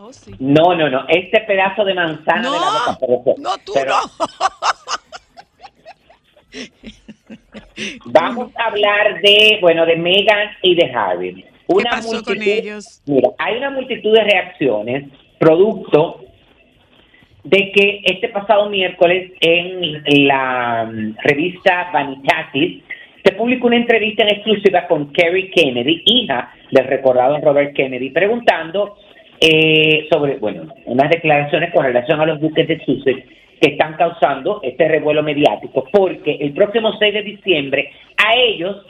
[0.00, 0.32] Oh, sí.
[0.38, 2.96] No, no, no, este pedazo de manzana No, de la boca.
[3.00, 4.26] pero- no, tú pero no.
[8.06, 11.44] Vamos a hablar de, bueno, de Meghan y de Harry.
[11.66, 13.02] ¿Qué pasó con ellos?
[13.06, 15.04] Mira, hay una multitud de reacciones
[15.38, 16.24] producto
[17.44, 22.82] de que este pasado miércoles en la mm, revista Vanitatis
[23.24, 28.96] se publicó una entrevista en exclusiva con Kerry Kennedy, hija del recordado Robert Kennedy, preguntando
[29.40, 33.24] eh, sobre, bueno, unas declaraciones con relación a los buques de Sussex
[33.60, 38.84] que están causando este revuelo mediático, porque el próximo 6 de diciembre a ellos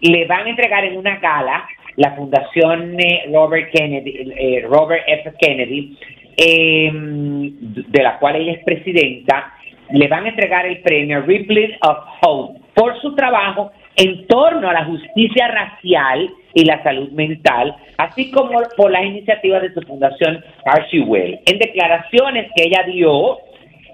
[0.00, 5.32] le van a entregar en una gala la fundación eh, Robert Kennedy, eh, Robert F.
[5.38, 5.96] Kennedy,
[6.36, 9.52] eh, de la cual ella es presidenta,
[9.90, 14.72] le van a entregar el premio Ripley of Hope por su trabajo en torno a
[14.72, 20.42] la justicia racial y la salud mental, así como por las iniciativas de su fundación
[20.64, 21.40] Archie.
[21.46, 23.38] En declaraciones que ella dio,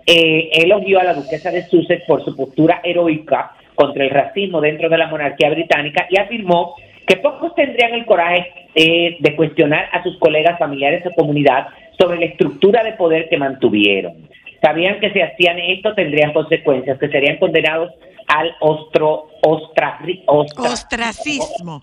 [0.06, 4.88] eh, elogió a la duquesa de Sussex por su postura heroica contra el racismo dentro
[4.88, 6.74] de la monarquía británica y afirmó
[7.06, 12.18] que pocos tendrían el coraje eh, de cuestionar a sus colegas familiares o comunidad sobre
[12.18, 14.28] la estructura de poder que mantuvieron.
[14.62, 17.92] Sabían que si hacían esto tendrían consecuencias, que serían condenados
[18.27, 21.83] al ostro, ostraci- ostra- Ostracismo.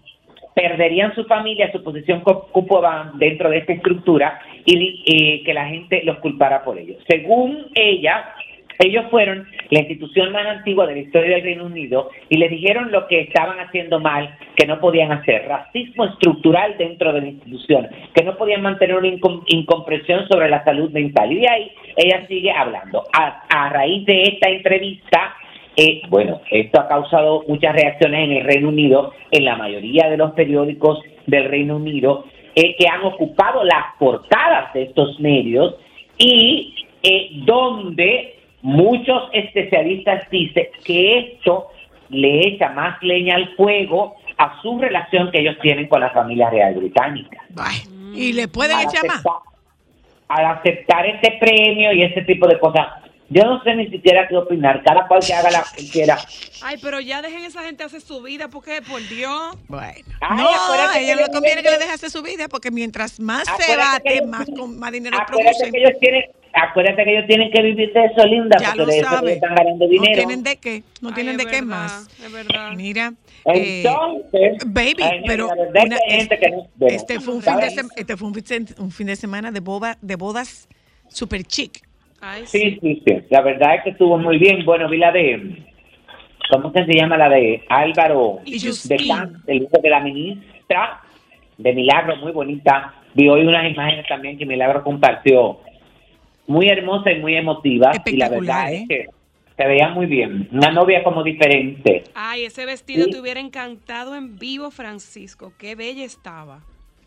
[0.54, 5.68] perderían su familia, su posición que ocupaban dentro de esta estructura y eh, que la
[5.68, 6.96] gente los culpara por ello.
[7.08, 8.34] Según ella,
[8.80, 12.92] ellos fueron la institución más antigua de la historia del Reino Unido y le dijeron
[12.92, 15.48] lo que estaban haciendo mal, que no podían hacer.
[15.48, 20.63] Racismo estructural dentro de la institución, que no podían mantener una incom- incomprensión sobre la
[20.63, 21.32] salud mental.
[21.32, 23.04] Y de ahí ella sigue hablando.
[23.13, 25.36] A, a raíz de esta entrevista,
[25.76, 30.18] eh, bueno, esto ha causado muchas reacciones en el Reino Unido, en la mayoría de
[30.18, 35.76] los periódicos del Reino Unido, eh, que han ocupado las portadas de estos medios
[36.18, 41.67] y eh, donde muchos especialistas dicen que esto
[42.10, 46.50] le echa más leña al fuego a su relación que ellos tienen con la familia
[46.50, 47.43] real británica.
[48.13, 49.24] Y le pueden Al echar más.
[50.30, 52.88] Al aceptar este premio y ese tipo de cosas,
[53.30, 56.17] yo no sé ni siquiera qué opinar, cada cual que haga la que quiera.
[56.63, 59.58] Ay, pero ya dejen esa gente hacer su vida, porque por Dios.
[59.67, 59.93] Bueno.
[60.22, 63.43] Ay, no, a ella no conviene que le deje hacer su vida porque mientras más
[63.58, 65.72] se bate, ellos- más, con- más dinero Acuérdate producen.
[65.72, 66.24] que ellos tienen,
[66.62, 69.34] acuérdate que ellos tienen que vivir de eso, linda, Ya porque lo de eso que
[69.34, 70.13] están ganando No dinero.
[70.15, 72.10] tienen de qué, no Ay, tienen de qué verdad, más.
[72.24, 72.72] Es verdad.
[72.76, 73.13] Mira,
[73.54, 77.20] eh, Entonces, baby, pero la verdad es una- que hay gente que no- bueno, este
[77.20, 77.78] fue un fin de, ¿sabes?
[77.78, 80.67] sem- este fue un fin de- un fin de semana de boda, de bodas
[81.10, 81.82] super chic.
[82.20, 82.60] Ay, sí.
[82.60, 83.13] Sí, sí, sí.
[83.30, 84.65] La verdad es que estuvo muy bien.
[84.65, 85.63] Bueno, vi la de.
[86.50, 88.98] ¿Cómo que se llama la de Álvaro Y de.
[89.08, 91.02] Can, el hijo de la ministra
[91.58, 92.93] de Milagro, muy bonita.
[93.13, 95.60] Vi hoy unas imágenes también que Milagro compartió.
[96.47, 97.91] Muy hermosa y muy emotiva.
[98.05, 98.81] Y la verdad ¿eh?
[98.83, 99.05] es que
[99.57, 100.47] se veía muy bien.
[100.51, 102.03] Una novia como diferente.
[102.15, 103.12] Ay, ese vestido Sí.
[103.12, 105.53] te hubiera encantado en vivo, Francisco.
[105.57, 106.62] Qué bella estaba.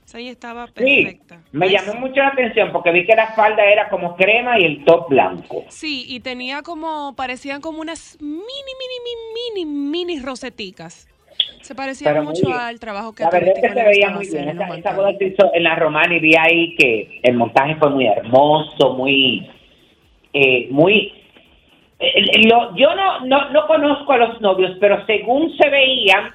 [0.04, 0.72] Esa ella estaba Sí,
[1.04, 1.40] perfecta.
[1.52, 1.98] me Ay, llamó sí.
[1.98, 5.64] mucho la atención porque vi que la falda era como crema y el top blanco.
[5.68, 11.06] Sí, y tenía como, parecían como unas mini, mini, mini, mini, mini roseticas.
[11.70, 14.48] Se parecía Pero mucho al trabajo que La verdad es que se veía muy bien.
[14.48, 17.90] Esa, esa boda se hizo en la Romana y vi ahí que el montaje fue
[17.90, 19.48] muy hermoso, muy,
[20.32, 21.12] eh, muy.
[22.74, 26.32] yo no, no, no conozco a los novios, pero según se veían,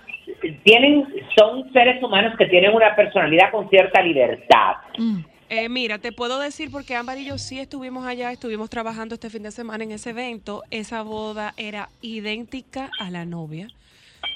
[0.63, 1.05] tienen,
[1.37, 4.75] son seres humanos que tienen una personalidad con cierta libertad.
[4.97, 5.19] Mm.
[5.49, 9.29] Eh, mira, te puedo decir porque Ámbar y yo sí estuvimos allá, estuvimos trabajando este
[9.29, 10.63] fin de semana en ese evento.
[10.71, 13.67] Esa boda era idéntica a la novia.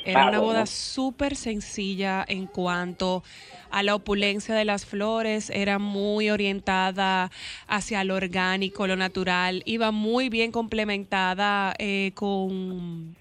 [0.06, 3.24] Era Ah, una boda súper sencilla en cuanto
[3.70, 5.50] a la opulencia de las flores.
[5.50, 7.30] Era muy orientada
[7.68, 9.62] hacia lo orgánico, lo natural.
[9.66, 13.16] Iba muy bien complementada eh, con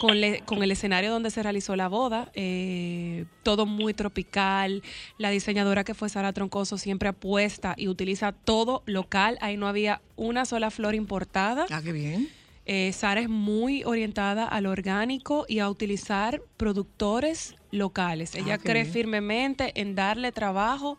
[0.00, 4.80] con, le- con el escenario donde se realizó la boda, eh, todo muy tropical.
[5.18, 9.38] La diseñadora que fue Sara Troncoso siempre apuesta y utiliza todo local.
[9.40, 11.66] Ahí no había una sola flor importada.
[11.70, 12.28] Ah, qué bien.
[12.70, 18.34] Eh, Sara es muy orientada a lo orgánico y a utilizar productores locales.
[18.34, 18.92] Ella Ah, cree bien.
[18.92, 20.98] firmemente en darle trabajo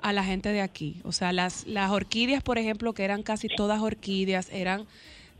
[0.00, 0.96] a la gente de aquí.
[1.04, 4.86] O sea, las, las orquídeas, por ejemplo, que eran casi todas orquídeas, eran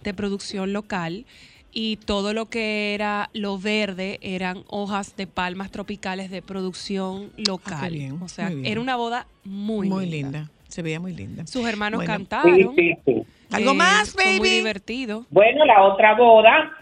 [0.03, 1.25] de producción local
[1.73, 7.93] y todo lo que era lo verde eran hojas de palmas tropicales de producción local.
[7.93, 10.41] bien, o sea, era una boda muy, Muy, linda.
[10.41, 10.51] linda.
[10.69, 11.47] Se veía muy linda.
[11.47, 12.13] Sus hermanos Bueno.
[12.19, 12.75] Sí, cantaron.
[12.77, 13.23] sí, sí.
[13.53, 14.51] ¿Algo eh, más, fue Muy baby?
[14.51, 15.25] divertido.
[15.31, 16.73] Bueno, la otra boda,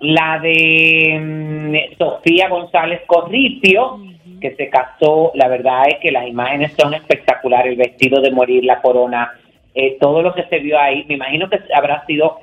[0.00, 4.00] la de mm, Sofía González Corripio,
[4.40, 8.64] que se casó, la verdad es que las imágenes son espectaculares, el vestido de morir,
[8.64, 9.32] la corona,
[9.74, 12.38] eh, todo lo que se vio ahí, me imagino que habrá sido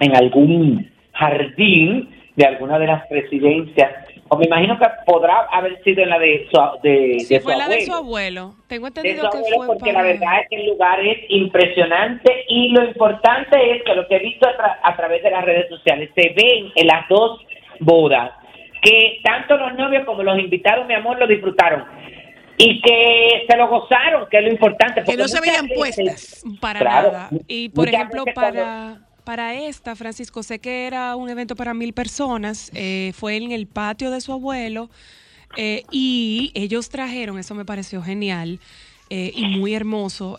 [0.00, 3.90] en algún jardín de alguna de las presidencias,
[4.28, 7.52] o me imagino que podrá haber sido en la de su, de, Sí, de fue
[7.52, 8.54] su la de su abuelo.
[8.66, 10.02] Tengo de su entendido que abuelo, fue porque para...
[10.02, 14.16] la verdad es que el lugar es impresionante y lo importante es que lo que
[14.16, 17.40] he visto a, tra- a través de las redes sociales se ven en las dos
[17.80, 18.32] bodas
[18.82, 21.84] que tanto los novios como los invitados, mi amor, lo disfrutaron
[22.58, 25.00] y que se lo gozaron, que es lo importante.
[25.00, 26.44] Que porque no se veían veces- puestas.
[26.60, 27.28] Para Claro, nada.
[27.48, 32.70] Y por ejemplo, para, para esta, Francisco, sé que era un evento para mil personas.
[32.74, 34.88] eh, fue en el patio de su abuelo.
[35.58, 38.58] eh, y ellos trajeron, eso me pareció genial
[39.10, 40.38] eh, y muy hermoso,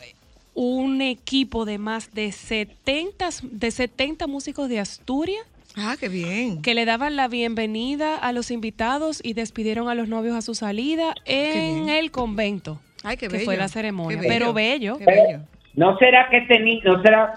[0.54, 5.46] un equipo de más de 70, de 70 músicos de Asturias
[5.76, 6.62] Ah, qué bien.
[6.64, 10.56] que le daban la bienvenida a los invitados y despidieron a los novios a su
[10.56, 11.90] salida en bien.
[11.90, 12.80] el convento.
[13.04, 13.46] Ay, qué que bello.
[13.46, 14.20] fue la ceremonia.
[14.20, 14.98] Qué Pero bello.
[14.98, 15.40] Qué bello.
[15.76, 17.36] ¿No será que tenía, no será,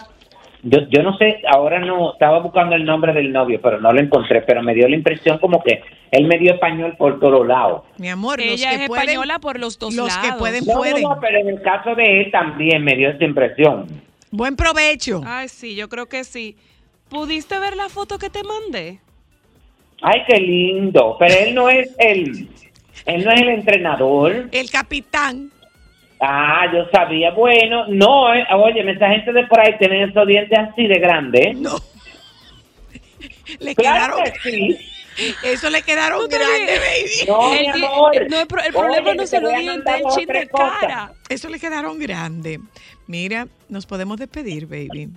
[0.62, 4.00] yo, yo no sé, ahora no, estaba buscando el nombre del novio, pero no lo
[4.00, 7.82] encontré, pero me dio la impresión como que él me dio español por todos lados.
[7.98, 10.24] Mi amor, los Ella que es pueden, española por los dos los lados.
[10.32, 11.02] que pueden, No, no, pueden.
[11.02, 13.86] no, pero en el caso de él también me dio esa impresión.
[14.30, 15.22] Buen provecho.
[15.24, 16.56] Ay, sí, yo creo que sí.
[17.08, 19.00] ¿Pudiste ver la foto que te mandé?
[20.02, 22.48] Ay, qué lindo, pero él no es el,
[23.06, 24.48] él no es el entrenador.
[24.52, 25.50] El capitán.
[26.20, 30.58] Ah, yo sabía, bueno, no, eh, oye, esa gente de por ahí tiene esos dientes
[30.58, 31.56] así de grandes.
[31.58, 31.76] No.
[33.58, 34.78] Le Claro quedaron, que sí.
[35.44, 36.40] eso le quedaron ríes.
[36.80, 37.26] baby.
[37.28, 38.30] No, El mi di- amor.
[38.30, 40.02] no, el pro- el problema Oye, no se lo voy a di en mandar del
[40.04, 41.12] dos, chin de cara.
[41.28, 42.60] Eso le quedaron grandes.
[43.06, 45.08] Mira, nos podemos despedir, baby.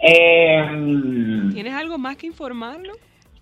[0.00, 0.64] Eh,
[1.52, 2.94] ¿Tienes algo más que informarlo?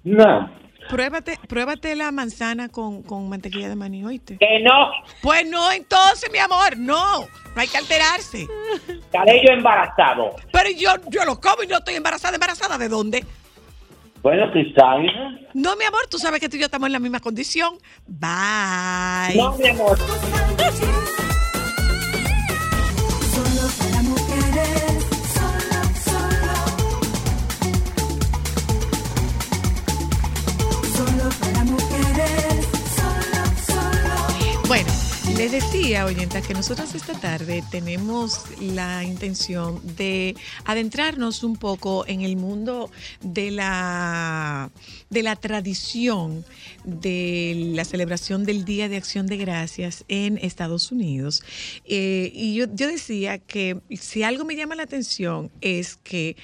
[0.04, 0.50] no,
[0.88, 4.38] Pruébate, pruébate la manzana con, con mantequilla de maní, ¿oíste?
[4.38, 4.90] que no,
[5.22, 7.20] Pues no, entonces, mi amor, no.
[7.20, 8.46] No hay que alterarse.
[8.88, 10.34] estaré yo embarazado.
[10.52, 12.34] Pero yo, yo lo como y no estoy embarazada.
[12.34, 13.24] ¿Embarazada de dónde?
[14.22, 14.96] Bueno, quizás.
[15.54, 17.74] No, mi amor, tú sabes que tú y yo estamos en la misma condición.
[18.06, 19.36] Bye.
[19.36, 19.98] No, mi amor.
[35.38, 40.34] Les decía oyentas, que nosotros esta tarde tenemos la intención de
[40.64, 44.72] adentrarnos un poco en el mundo de la,
[45.10, 46.44] de la tradición
[46.82, 51.44] de la celebración del Día de Acción de Gracias en Estados Unidos.
[51.84, 56.36] Eh, y yo decía que si algo me llama la atención es que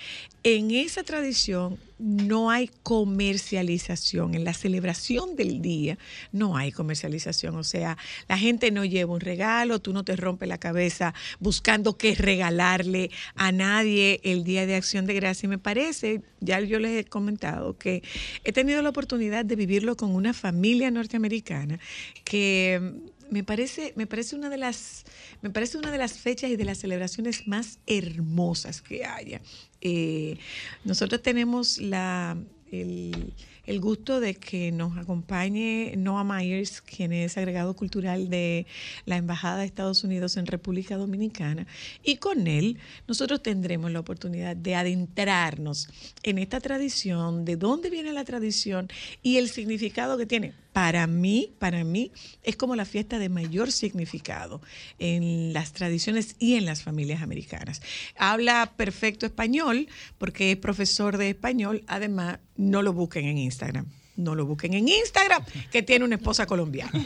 [0.45, 4.35] en esa tradición no hay comercialización.
[4.35, 5.97] En la celebración del día
[6.33, 7.57] no hay comercialización.
[7.57, 7.97] O sea,
[8.29, 13.11] la gente no lleva un regalo, tú no te rompes la cabeza buscando qué regalarle
[13.35, 15.47] a nadie el Día de Acción de Gracia.
[15.47, 18.03] Y me parece, ya yo les he comentado, que
[18.45, 21.81] he tenido la oportunidad de vivirlo con una familia norteamericana
[22.25, 22.93] que
[23.31, 25.05] me parece, me parece una de las,
[25.43, 29.41] me parece una de las fechas y de las celebraciones más hermosas que haya.
[29.85, 30.39] Eh,
[30.85, 32.37] nosotros tenemos la,
[32.73, 33.33] el,
[33.67, 38.67] el gusto de que nos acompañe Noah Myers, quien es agregado cultural de
[39.07, 41.67] la Embajada de Estados Unidos en República Dominicana.
[42.03, 45.89] Y con él nosotros tendremos la oportunidad de adentrarnos
[46.23, 48.89] en esta tradición, de dónde viene la tradición
[49.23, 50.64] y el significado que tiene.
[50.75, 52.11] Para mí, para mí,
[52.43, 54.61] es como la fiesta de mayor significado
[54.99, 57.81] en las tradiciones y en las familias americanas.
[58.19, 59.87] Habla perfecto español
[60.19, 61.85] porque es profesor de español.
[61.87, 63.87] Además, no lo busquen en Instagram.
[64.17, 66.93] No lo busquen en Instagram, que tiene una esposa colombiana.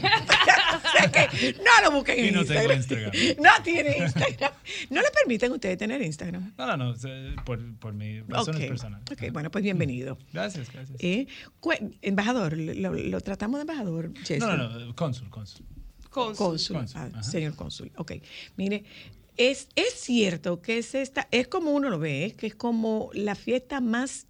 [0.68, 3.12] O sea que no lo busquen Y en no tengo Instagram.
[3.14, 3.36] Instagram.
[3.42, 4.52] No tiene Instagram.
[4.90, 6.52] No le permiten a ustedes tener Instagram.
[6.59, 6.94] No, no, no,
[7.44, 9.04] por, por mi razones Ok, personales.
[9.11, 10.18] ok, bueno, pues bienvenido.
[10.32, 10.96] Gracias, gracias.
[11.00, 11.26] Eh,
[12.02, 14.40] embajador, lo, lo tratamos de embajador, Jesse.
[14.40, 15.64] no, no, no, cónsul, cónsul.
[16.11, 16.36] Cónsul.
[16.46, 17.90] Cónsul, Ah, señor cónsul.
[17.96, 18.12] Ok.
[18.56, 18.84] Mire,
[19.36, 22.32] es, es cierto que es esta, es como uno lo ve, ¿eh?
[22.32, 24.26] que es como la fiesta más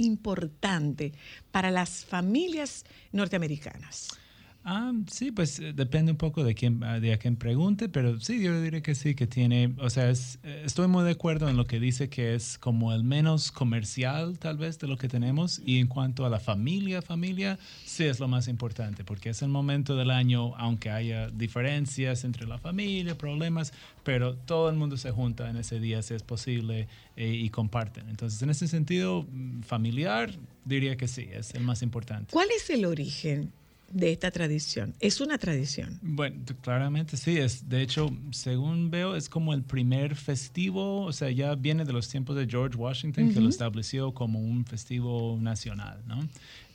[0.00, 1.12] importante
[1.50, 4.19] para las familias norteamericanas.
[4.62, 8.20] Ah, sí, pues eh, depende un poco de quién, ah, de a quién pregunte, pero
[8.20, 11.48] sí, yo diré que sí, que tiene, o sea, es- eh, estoy muy de acuerdo
[11.48, 15.08] en lo que dice que es como el menos comercial tal vez de lo que
[15.08, 19.40] tenemos y en cuanto a la familia, familia, sí es lo más importante, porque es
[19.40, 23.72] el momento del año, aunque haya diferencias entre la familia, problemas,
[24.04, 26.86] pero todo el mundo se junta en ese día si es posible
[27.16, 28.10] eh, y comparten.
[28.10, 30.30] Entonces, en ese sentido, mm, familiar,
[30.66, 32.32] diría que sí, es el más importante.
[32.32, 33.52] ¿Cuál es el origen
[33.90, 34.94] de esta tradición?
[35.00, 35.98] Es una tradición.
[36.02, 41.30] Bueno, claramente sí, es de hecho, según veo, es como el primer festivo, o sea,
[41.30, 46.02] ya viene de los tiempos de George Washington que lo estableció como un festivo nacional,
[46.06, 46.26] ¿no?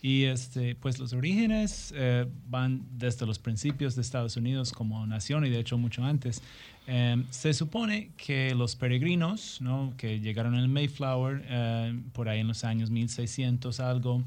[0.02, 5.48] Y este, pues los orígenes eh, van desde los principios de Estados Unidos como nación
[5.48, 6.44] y de hecho mucho antes.
[6.86, 9.94] Eh, se supone que los peregrinos, ¿no?
[9.98, 14.24] que llegaron en el Mayflower eh, por ahí en los años 1600 algo,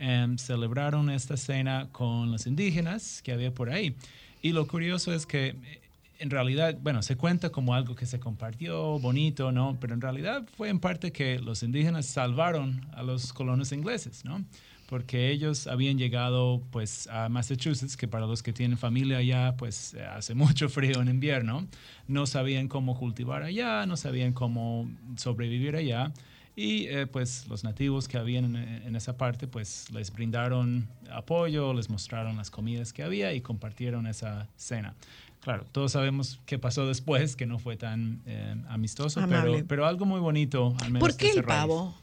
[0.00, 3.94] eh, celebraron esta cena con los indígenas que había por ahí.
[4.42, 5.80] Y lo curioso es que eh,
[6.18, 9.78] en realidad, bueno, se cuenta como algo que se compartió, bonito, ¿no?
[9.80, 14.44] Pero en realidad fue en parte que los indígenas salvaron a los colonos ingleses, ¿no?
[14.86, 19.94] Porque ellos habían llegado, pues, a Massachusetts, que para los que tienen familia allá, pues,
[19.94, 21.66] eh, hace mucho frío en invierno.
[22.06, 26.12] No sabían cómo cultivar allá, no sabían cómo sobrevivir allá.
[26.56, 31.72] Y eh, pues los nativos que habían en, en esa parte pues les brindaron apoyo,
[31.72, 34.94] les mostraron las comidas que había y compartieron esa cena.
[35.40, 40.04] Claro, todos sabemos qué pasó después, que no fue tan eh, amistoso, pero, pero algo
[40.04, 40.74] muy bonito.
[40.80, 41.94] Al menos ¿Por qué el pavo?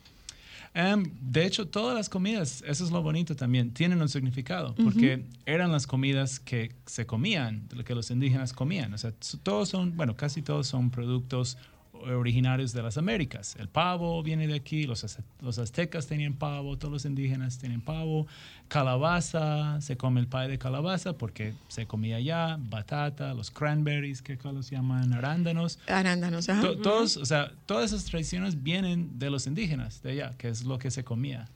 [0.74, 5.26] Em, de hecho, todas las comidas, eso es lo bonito también, tienen un significado, porque
[5.46, 8.94] eran las comidas que se comían, lo que los indígenas comían.
[8.94, 9.12] O sea,
[9.44, 11.58] todos son, bueno, casi todos son productos
[12.04, 13.56] originarios de las Américas.
[13.60, 15.06] El pavo viene de aquí, los,
[15.42, 18.28] los aztecas tenían pavo, todos los indígenas tienen pavo.
[18.68, 24.34] Calabaza, se come el pie de calabaza porque se comía allá, batata, los cranberries, que
[24.34, 25.80] acá los llaman arándanos.
[25.88, 26.62] Arándanos, ajá.
[26.62, 30.64] To- todos, o sea, todas esas tradiciones vienen de los indígenas de allá, que es
[30.64, 31.50] lo que se comía.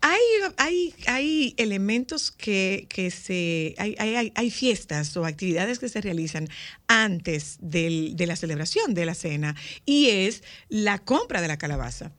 [0.00, 0.20] Hay,
[0.58, 3.74] hay, hay elementos que, que se.
[3.78, 6.48] Hay, hay, hay- hay fiestas o actividades que se realizan
[6.88, 9.54] antes del- de la celebración de la cena
[9.86, 12.12] y es la compra de la calabaza.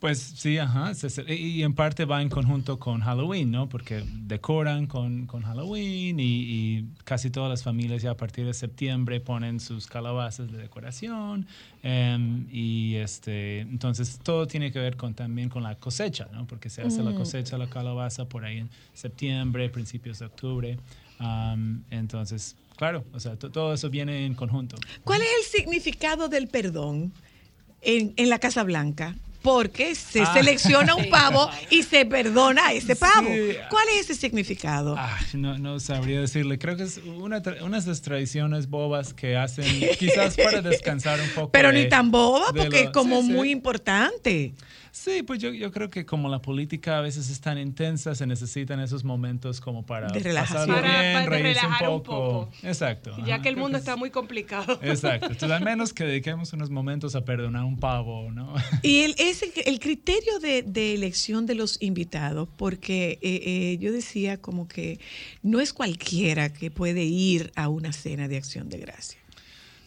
[0.00, 0.92] Pues sí, ajá.
[1.26, 3.68] y en parte va en conjunto con Halloween, ¿no?
[3.68, 8.54] Porque decoran con, con Halloween y, y casi todas las familias ya a partir de
[8.54, 11.48] septiembre ponen sus calabazas de decoración.
[11.82, 16.46] em, y este, entonces todo tiene que ver con, también con la cosecha, ¿no?
[16.46, 20.78] Porque se hace la cosecha de la calabaza por ahí en septiembre, principios de octubre.
[21.18, 24.76] Am, entonces, claro, o sea, to- todo eso viene en conjunto.
[25.02, 27.12] ¿Cuál es el significado del perdón
[27.82, 29.16] en, en la Casa Blanca?
[29.42, 30.32] Porque se Ah.
[30.34, 33.28] selecciona un pavo y se perdona a ese pavo.
[33.28, 33.56] Sí.
[33.70, 34.94] ¿Cuál es ese significado?
[34.98, 36.58] Ah, no, no sabría decirle.
[36.58, 39.64] Creo que es una, unas de esas tradiciones bobas que hacen
[39.98, 41.50] quizás para descansar un poco.
[41.52, 43.32] Pero de- ni tan boba, porque es como sí, sí.
[43.32, 44.54] muy importante.
[45.00, 48.26] Sí, pues yo, yo creo que como la política a veces es tan intensa, se
[48.26, 50.66] necesitan esos momentos como para De relajación.
[50.66, 52.50] pasarlo Para- bien, para reírse un relajar un poco.
[52.50, 52.52] poco.
[52.66, 53.16] Exacto.
[53.24, 54.78] Ya ajá, que el mundo es- está muy complicado.
[54.82, 55.26] Exacto.
[55.26, 58.52] Entonces, al menos que dediquemos unos momentos a perdonar un pavo, ¿no?
[58.82, 63.92] Y el, ese, el criterio de, de elección de los invitados, porque eh, eh, yo
[63.92, 64.98] decía como que
[65.44, 69.20] no es cualquiera que puede ir a una cena de acción de gracia.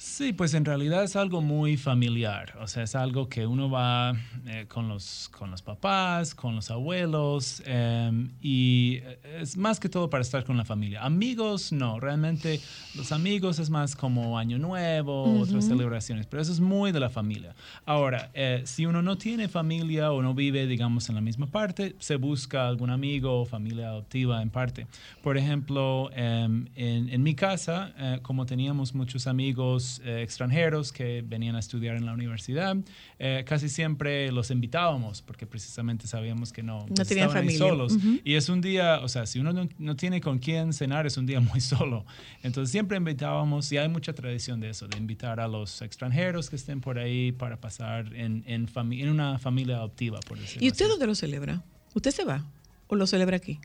[0.04, 4.16] Sí, pues en realidad es algo muy familiar, o sea, es algo que uno va
[4.48, 9.00] eh, con, los, con los papás, con los abuelos, em, y
[9.40, 11.06] es más que todo para estar con la familia.
[11.06, 12.60] Amigos, no, realmente
[12.96, 17.12] los amigos es más como Año Nuevo, otras celebraciones, pero eso es muy de la
[17.12, 17.54] familia.
[17.86, 21.96] Ahora, eh, si uno no tiene familia o no vive, digamos, en la misma parte,
[22.00, 24.88] se busca algún amigo o familia adoptiva en parte.
[25.22, 31.24] Por ejemplo, em, en, en mi casa, eh, como teníamos muchos amigos eh, extranjeros que
[31.26, 32.78] venían a estudiar en la universidad,
[33.20, 37.58] eh, casi siempre los invitábamos porque precisamente sabíamos que no, pues, tenían familia.
[37.58, 37.98] solos.
[38.24, 41.18] Y es un día, o sea, si uno no, no tiene con quién cenar, es
[41.18, 42.06] un día muy solo.
[42.44, 46.56] Entonces siempre invitábamos, y hay mucha tradición de eso, de invitar a los extranjeros que
[46.56, 50.86] estén por ahí para pasar en, en, en una familia adoptiva, por decirlo ¿Y usted
[50.86, 50.92] así.
[50.92, 51.64] dónde lo celebra?
[51.94, 52.46] ¿Usted se va
[52.88, 53.60] o lo celebra aquí?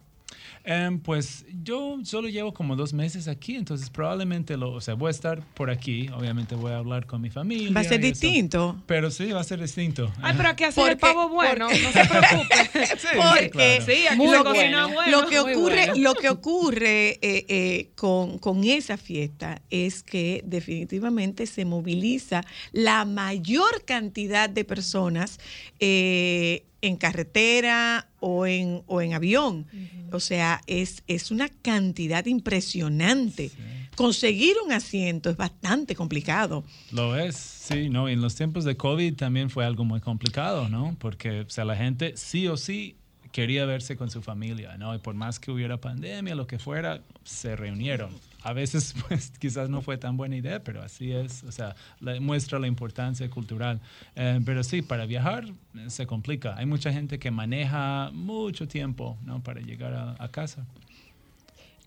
[0.69, 5.09] Em, pues yo solo llevo como dos meses aquí, entonces probablemente lo, o sea, voy
[5.09, 7.71] a estar por aquí, obviamente voy a hablar con mi familia.
[7.73, 8.21] Va a ser y eso.
[8.21, 8.83] distinto.
[8.87, 10.13] Pero sí, va a ser distinto.
[10.21, 12.55] Ay, pero aquí hacer el pavo bueno, porque- no se preocupe.
[12.99, 13.85] Sí, Porque claro.
[13.87, 14.45] Sí, aquí Muy se bueno.
[14.51, 15.21] cocina bueno.
[15.23, 15.95] lo que ocurre, bueno.
[16.03, 22.43] lo que ocurre eh, eh, con, con esa fiesta es que definitivamente se moviliza
[22.73, 25.39] la mayor cantidad de personas
[25.79, 29.67] eh, en carretera o en, o en avión.
[30.13, 33.51] O sea, es, es una cantidad impresionante.
[33.97, 36.65] Conseguir un asiento es bastante complicado.
[36.93, 38.09] Lo es, sí, ¿no?
[38.09, 40.97] Y en los tiempos de COVID también fue algo muy complicado, ¿no?
[40.99, 42.97] Porque, o sea, la gente sí o sí
[43.33, 44.95] quería verse con su familia, ¿no?
[44.95, 48.11] Y por más que hubiera pandemia, lo que fuera, se reunieron.
[48.49, 52.21] A veces, pues, quizás no fue tan buena idea, pero así es, o sea, la-
[52.21, 53.81] muestra la importancia cultural.
[54.15, 56.55] Eh, pero sí, para viajar eh, se complica.
[56.57, 59.43] Hay mucha gente que maneja mucho tiempo, ¿no?
[59.43, 60.65] Para llegar a, a casa.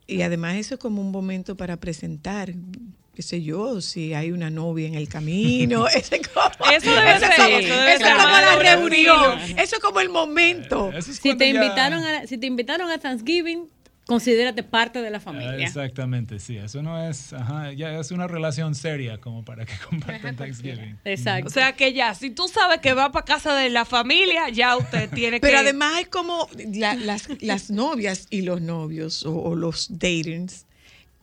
[0.08, 2.52] Y además eso es como un momento para presentar,
[3.14, 5.88] qué sé yo, si hay una novia en el camino.
[5.96, 8.90] Ese es como, Eso debe ser, como- eso debe eso ser es como la reunión.
[8.90, 9.60] reunión.
[9.60, 10.92] Eso es como el momento.
[10.92, 13.68] Eh, es Si te, ya- invitaron a, si te invitaron a Thanksgiving,
[14.10, 15.66] considérate parte de la Ah, familia.
[15.66, 16.58] Exactamente, sí.
[16.58, 20.98] Eso no es, ajá, ya es una relación seria como para que compartan Thanksgiving.
[21.06, 21.48] Exacto.
[21.48, 24.76] O sea que ya, si tú sabes que va para casa de la familia, ya
[24.76, 25.48] usted tiene que.
[25.48, 30.66] Pero además es como la- las, las novias y los novios o, o los datings,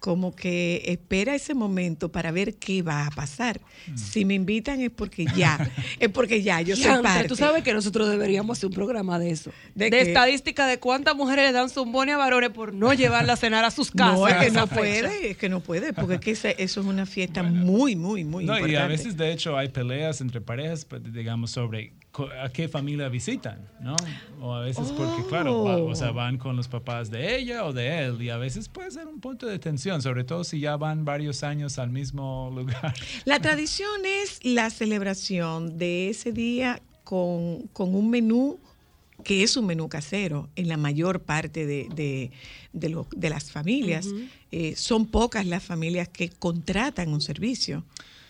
[0.06, 3.60] como que espera ese momento para ver qué va a pasar.
[3.88, 3.96] Mm.
[3.96, 7.26] Si me invitan es porque ya, es porque ya, yo soy parte.
[7.26, 9.50] Tú sabes que nosotros deberíamos hacer un programa de eso.
[9.74, 13.64] ¿De estadística de cuántas mujeres le dan zumbones a varones por no llevarla a cenar
[13.64, 14.16] a sus casas.
[14.16, 14.78] No, es que no fecha.
[14.78, 18.44] puede, es que no puede, porque es que eso es una fiesta muy, muy, muy
[18.44, 18.72] No, importante.
[18.74, 21.94] y a veces, de hecho, hay peleas entre parejas, pues, digamos, sobre
[22.24, 23.94] a qué familia visitan, ¿no?
[24.40, 27.72] O a veces porque, claro, va- o sea, van con los papás de ella o
[27.72, 30.76] de él, y a veces puede ser un punto de tensión, sobre todo si ya
[30.76, 32.94] van varios años al mismo lugar.
[33.24, 38.58] La tradición es la celebración de ese día con, con un menú
[39.24, 42.30] que es un menú casero en la mayor parte de, de-
[42.72, 44.06] de lo- de las familias.
[44.52, 47.82] Eh, son pocas las familias que contratan un servicio.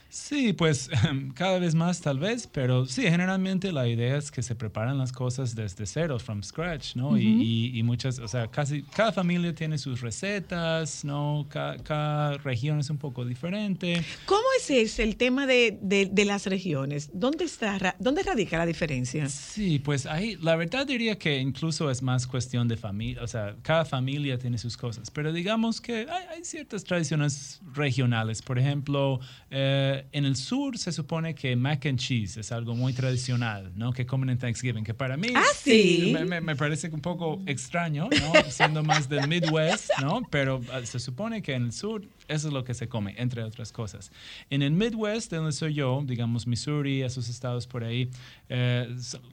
[0.09, 0.89] Sí, pues
[1.35, 5.13] cada vez más tal vez, pero sí, generalmente la idea es que se preparan las
[5.13, 7.19] cosas desde cero, from scratch, ¿no?
[7.19, 11.47] y, y- y muchas, o sea, casi cada familia tiene sus recetas, ¿no?
[11.51, 14.03] Ca- cada región es un poco diferente.
[14.25, 17.11] ¿Cómo es ese el tema de, de- de las regiones?
[17.13, 19.29] ¿Dónde, está, ¿Dónde radica la diferencia?
[19.29, 23.57] Sí, pues ahí la verdad diría que incluso es más cuestión de familia, o sea,
[23.63, 28.41] cada familia tiene sus cosas, pero digamos que hay, hay ciertas tradiciones regionales.
[28.43, 32.93] Por ejemplo, eh, en el sur se supone que mac and cheese es algo muy
[32.93, 33.93] tradicional, ¿no?
[33.93, 36.11] Que comen en Thanksgiving, que para mí Ah, sí.
[36.13, 38.33] me, me- me parece un poco extraño, ¿no?
[38.51, 40.23] Siendo más del Midwest, ¿no?
[40.31, 43.43] Pero ah, se supone que en el sur eso es lo que se come, entre
[43.45, 44.11] otras cosas.
[44.51, 48.11] En el Midwest, de donde soy yo, digamos Missouri, esos estados por ahí,
[48.49, 48.89] eh,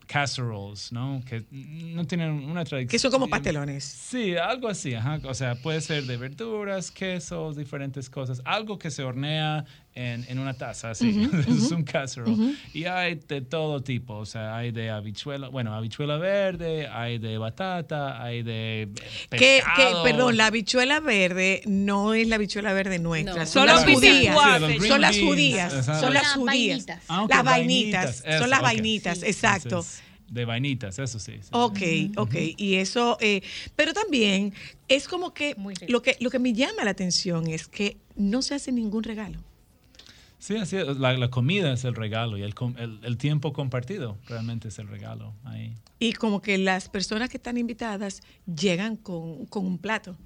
[0.08, 1.22] casseroles, ¿no?
[1.28, 2.90] Que no tienen una tradición.
[2.90, 3.84] Que son como pastelones.
[3.84, 5.20] Sí, algo así, ajá.
[5.26, 8.42] O sea, puede ser de verduras, quesos, diferentes cosas.
[8.46, 9.66] Algo que se hornea
[9.96, 11.30] en, en una taza, así.
[11.48, 12.56] es un casserole.
[12.74, 17.38] Y hay de todo tipo, o sea, hay de habichuela, bueno, habichuela verde, hay de
[17.38, 18.90] batata, hay de
[19.30, 23.46] Que, que, perdón, la habichuela verde no es la habichuela verde nuestra, No.
[23.46, 24.36] son las judías.
[24.88, 26.02] Son las judías, exacto.
[26.06, 26.86] son las judías.
[26.86, 27.04] vainitas.
[27.08, 29.68] Ah, las vainitas, eso, son las vainitas, exacto.
[29.68, 31.34] Entonces, de vainitas, eso sí.
[31.42, 31.50] sí.
[31.52, 31.80] Ok,
[32.18, 32.36] ok.
[32.58, 33.42] Y eso, eh,
[33.76, 34.54] pero también
[34.88, 35.56] es como que
[35.88, 39.38] lo que lo que me llama la atención es que no se hace ningún regalo.
[40.46, 40.98] Sí, así es.
[40.98, 44.90] La, la comida es el regalo y el, el, el tiempo compartido realmente es el
[44.90, 45.74] regalo ahí.
[46.00, 50.18] Y como que las personas que están invitadas llegan con, con un plato.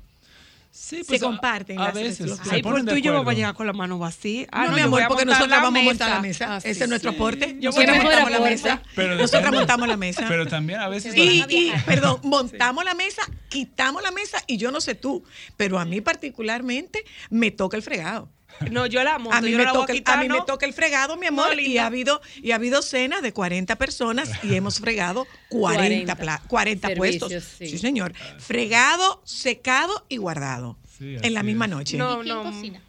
[0.72, 2.32] Sí, Se a- comparten A, las- veces.
[2.44, 2.56] se.
[2.56, 4.48] Ay, ponen por tú y yo vamos a llegar con la mano vacía.
[4.52, 6.56] Ah, no, mi yo amor, a porque nosotros vamos a montar la mesa.
[6.56, 7.16] Ah, Ese sí, es nuestro sí.
[7.16, 7.58] aporte.
[7.60, 8.82] Yo Nosotros a montamos la mesa.
[8.96, 10.26] Pero Nosotros montamos la mesa.
[10.28, 11.16] Pero también a veces...
[11.16, 15.24] Y, la- y, perdón, montamos la mesa, quitamos la mesa y yo no sé tú,
[15.58, 18.30] pero a mí particularmente me toca el fregado.
[18.72, 19.38] No, yo la monto.
[19.38, 20.46] A mí, yo me no toca, el- quitar, a mí me ¿no?
[20.46, 23.76] toca el fregado, mi amor, No, y ha habido y ha habido cenas de 40
[23.78, 26.16] personas y hemos fregado 40, 40.
[26.16, 27.32] pla- 40 puestos.
[27.58, 27.68] Sí.
[27.68, 27.78] sí.
[27.78, 28.14] señor.
[28.40, 31.72] Fregado, secado y guardado Sí, en la misma es.
[31.72, 31.98] noche.
[31.98, 32.44] No, ¿Quién no.
[32.44, 32.82] cocina?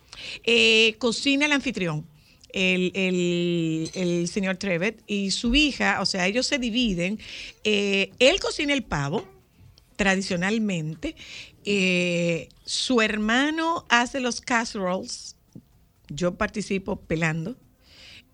[0.45, 2.07] Eh, cocina el anfitrión,
[2.53, 7.19] el, el- el señor Trevet y su hija, o sea, ellos se dividen.
[7.64, 9.29] Eh, él cocina el pavo,
[9.97, 11.14] tradicionalmente.
[11.64, 15.37] Eh, su hermano hace los casseroles.
[16.09, 17.57] Yo participo pelando.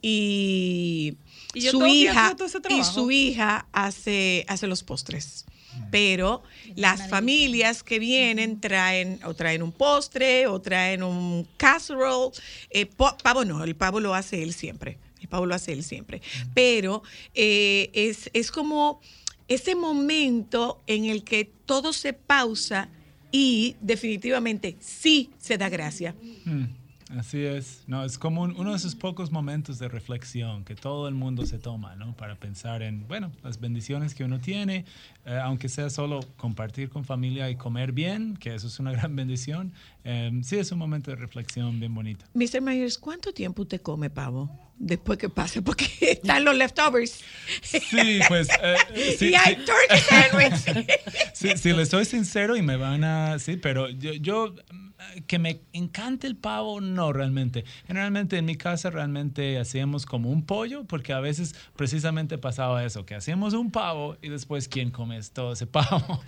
[0.00, 1.16] Y,
[1.54, 2.36] Y yo su hija
[2.68, 5.46] y su hija hace, hace los postres.
[5.90, 6.42] Pero
[6.76, 12.30] las familias que vienen traen o traen un postre o traen un casserole.
[12.70, 14.98] Eh, pavo no, el pavo lo hace él siempre.
[15.20, 16.22] El pavo lo hace él siempre.
[16.54, 17.02] Pero
[17.34, 19.00] eh, es, es como
[19.48, 22.88] ese momento en el que todo se pausa
[23.32, 26.14] y definitivamente sí se da gracia.
[26.44, 26.64] Mm,
[27.10, 27.84] Así es.
[27.86, 31.44] No, es como un- uno de esos pocos momentos de reflexión que todo el mundo
[31.44, 32.16] se toma, ¿no?
[32.16, 34.86] Para pensar en, bueno, las bendiciones que uno tiene,
[35.26, 39.14] eh, aunque sea solo compartir con familia y comer bien, que eso es una gran
[39.16, 39.72] bendición.
[40.04, 42.26] Eh, sí, es un momento de reflexión bien bonito.
[42.34, 42.60] Mr.
[42.60, 45.62] Myers, ¿cuánto tiempo usted come pavo después que pasa?
[45.62, 47.20] Porque están los leftovers.
[47.62, 48.48] Sí, pues...
[48.62, 48.76] eh,
[49.18, 49.64] sí, y hay sí.
[49.64, 50.86] turkey sandwich.
[51.32, 53.38] Sí, sí, les soy sincero y me van a...
[53.38, 54.84] Sí, pero yo, yo, mm,
[55.26, 57.64] que me encanta el pavo, no realmente.
[57.86, 63.04] Generalmente en mi casa realmente hacíamos como un pollo, porque a veces precisamente pasaba eso,
[63.04, 66.22] que hacíamos un pavo y después ¿quién come todo ese pavo?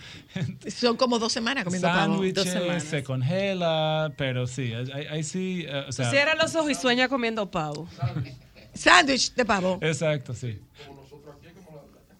[0.68, 1.98] Son como dos semanas comiendo pavo.
[1.98, 2.82] Dos Sándwiches, semanas.
[2.84, 3.65] se congela,
[4.16, 4.72] pero sí,
[5.10, 6.10] ahí, sí, o sea...
[6.10, 7.88] Cierra los ojos y sueña comiendo pavo.
[8.74, 9.78] Sándwich de pavo.
[9.80, 10.60] Exacto, sí.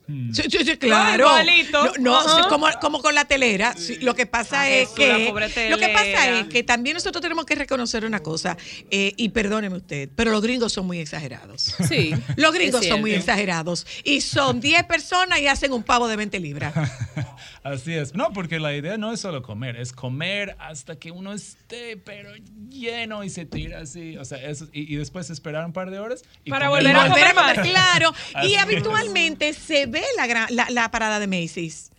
[0.08, 1.24] Sí, sí, sí, claro.
[1.24, 1.92] igualito.
[1.98, 3.74] No, no, como, como con la telera.
[3.76, 5.28] Sí, lo que pasa Ah, es que.
[5.68, 8.56] Lo que pasa es que también nosotros tenemos que reconocer una cosa.
[8.90, 11.74] eh, y perdóneme usted, pero los gringos son muy exagerados.
[11.88, 12.12] Sí.
[12.36, 13.86] Los gringos son muy exagerados.
[14.04, 16.72] Y son 10 personas y hacen un pavo de 20 libras.
[17.64, 18.14] Así es.
[18.14, 22.30] No, porque la idea no es solo comer, es comer hasta que uno esté, pero
[22.68, 24.16] lleno y se tira así.
[24.18, 26.22] O sea, eso, y, y después esperar un par de horas.
[26.44, 27.10] Y Para comer volver a más.
[27.10, 27.66] volver a comer más.
[27.66, 28.14] claro.
[28.34, 28.62] Así Y es.
[28.62, 31.90] habitualmente se ve la, gran- la, la parada de Macy's.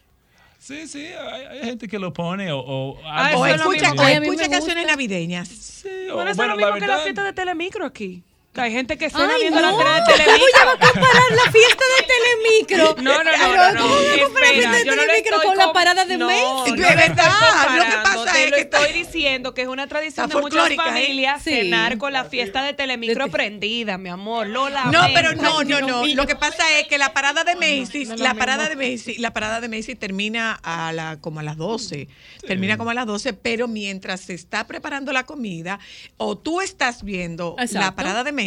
[0.60, 2.60] Sí, sí, hay, hay gente que lo pone o...
[2.60, 5.48] o Ah, O escucha, o escucha canciones navideñas.
[5.48, 7.86] Sí, o, Bueno, eso es bueno, lo mismo la que la verdad- fiesta de Telemicro
[7.86, 8.24] aquí.
[8.62, 10.58] Hay gente que cena Ay, viendo no, la tele de ¿cómo Telemicro.
[10.58, 12.96] ya va a comparar la fiesta de Telemicro?
[13.08, 13.82] No, no, no, no, no.
[13.82, 16.06] ¿cómo va a comparar Espera, la fiesta de yo no le estoy con la parada
[16.06, 16.30] de no?
[16.30, 17.32] No, De verdad,
[17.78, 20.72] lo que pasa te es lo que estoy diciendo que es una tradición de muchas
[20.72, 20.76] ¿eh?
[20.76, 21.52] familias Sí.
[21.52, 24.48] cenar con la fiesta de Telemicro prendida, mi amor.
[24.48, 26.06] Lo No, pero no, no, no.
[26.08, 29.62] Lo que pasa es que la parada de Macy's, la parada de Macy's, la parada
[29.62, 32.08] de Macy's termina a la como a las 12.
[32.46, 35.80] Termina como a las 12, pero mientras se está preparando la comida,
[36.18, 38.47] o tú estás viendo la parada de Macy's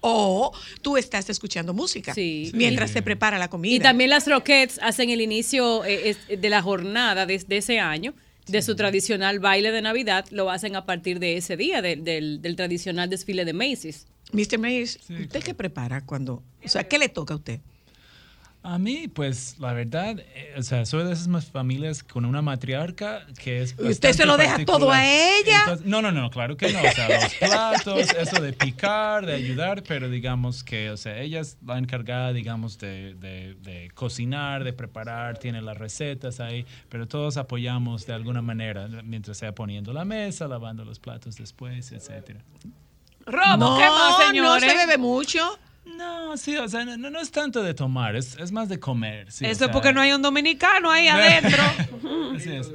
[0.00, 2.50] o tú estás escuchando música Sí.
[2.54, 2.94] mientras Sí.
[2.94, 3.74] se prepara la comida.
[3.74, 7.78] Y también las Rockets hacen el inicio eh, es- de la jornada de, de ese
[7.80, 8.14] año,
[8.46, 12.42] de su tradicional baile de Navidad, lo hacen a partir de ese día, del- del,
[12.42, 14.06] del tradicional desfile de Macy's.
[14.32, 14.58] Mr.
[14.58, 15.46] Macy's, Sí, ¿usted claro.
[15.46, 17.60] qué prepara cuando, o sea, qué le toca a usted?
[18.62, 22.42] A mí, pues, la verdad, eh, o sea, soy de esas más familias con una
[22.42, 25.60] matriarca que es ¿Y usted se lo deja todo a ella?
[25.60, 26.78] Entonces- no, no, no, claro que no.
[26.78, 31.40] O sea, los platos, eso de picar, de ayudar, pero digamos que, o sea, ella
[31.40, 37.08] es la encargada, digamos, de, de- de cocinar, de preparar, tiene las recetas ahí, pero
[37.08, 42.40] todos apoyamos de alguna manera, mientras sea poniendo la mesa, lavando los platos después, etcétera.
[43.24, 44.70] Robo, no, ¿qué más, no señores?
[44.70, 45.58] se bebe mucho.
[45.96, 49.30] No, sí, o sea, no, no- es tanto de tomar, es, es más de comer.
[49.30, 51.62] sí, o Eso es porque no hay un dominicano ahí adentro.
[52.36, 52.70] Así es.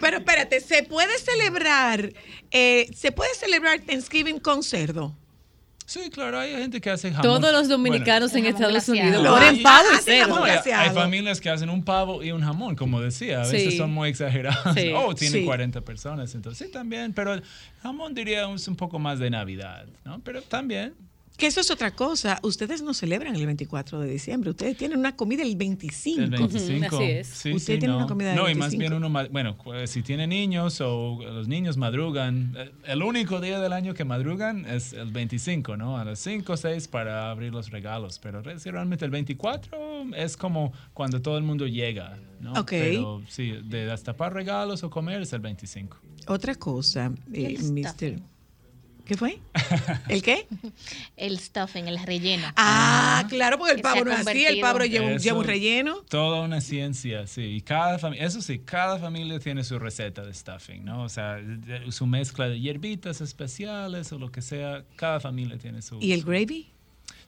[0.00, 2.12] Pero espérate, ¿se puede celebrar,
[2.50, 5.14] eh, se puede celebrar Thanksgiving con cerdo?
[5.86, 7.22] Sí, claro, hay gente que hace jamón.
[7.22, 9.00] Todos los Bueno, dominicanos en Estados glaseado.
[9.08, 9.62] Unidos ponen hay.
[9.62, 10.36] pavo y Ah, sí, cerdo.
[10.36, 13.38] No, hay- familias que hacen un pavo y un jamón, como decía.
[13.38, 13.78] A veces Sí.
[13.78, 14.74] son muy exagerados.
[14.76, 14.92] Sí.
[14.94, 15.44] Oh, tiene Sí.
[15.46, 16.34] 40 personas.
[16.34, 17.14] Entonces, sí, también.
[17.14, 17.42] Pero el
[17.82, 20.20] jamón diría es un poco más de Navidad, ¿no?
[20.22, 20.94] Pero también.
[21.38, 22.40] Que eso es otra cosa.
[22.42, 24.50] Ustedes no celebran el 24 de diciembre.
[24.50, 26.20] Ustedes tienen una comida el 25.
[26.20, 26.96] El 25.
[26.96, 27.26] así es.
[27.28, 27.98] Sí, Usted sí, tiene no.
[27.98, 28.80] una comida del No, y más 25.
[28.80, 33.60] bien uno, bueno, cu- si tiene niños o los niños madrugan, eh, el único día
[33.60, 35.96] del año que madrugan es el 25, ¿no?
[35.96, 38.18] A las 5 o 6 para abrir los regalos.
[38.18, 39.78] Pero realmente el 24
[40.16, 42.52] es como cuando todo el mundo llega, ¿no?
[42.54, 42.70] Ok.
[42.70, 45.98] Pero sí, de destapar regalos o comer es el 25.
[46.26, 48.20] Otra cosa, eh, Mr.
[49.08, 49.38] ¿Qué fue?
[50.08, 50.46] ¿El qué?
[51.16, 52.46] El stuffing, el relleno.
[52.56, 55.44] Ah, claro, porque el pavo no es así, el pavo lleva un, Eso- lleva un
[55.46, 55.96] relleno.
[56.10, 57.40] Toda una ciencia, sí.
[57.42, 61.02] Y cada familia, eso sí, cada familia tiene su receta de stuffing, ¿no?
[61.04, 61.38] O sea,
[61.90, 65.98] su mezcla de hierbitas especiales o lo que sea, cada familia tiene su.
[66.02, 66.66] ¿Y el gravy?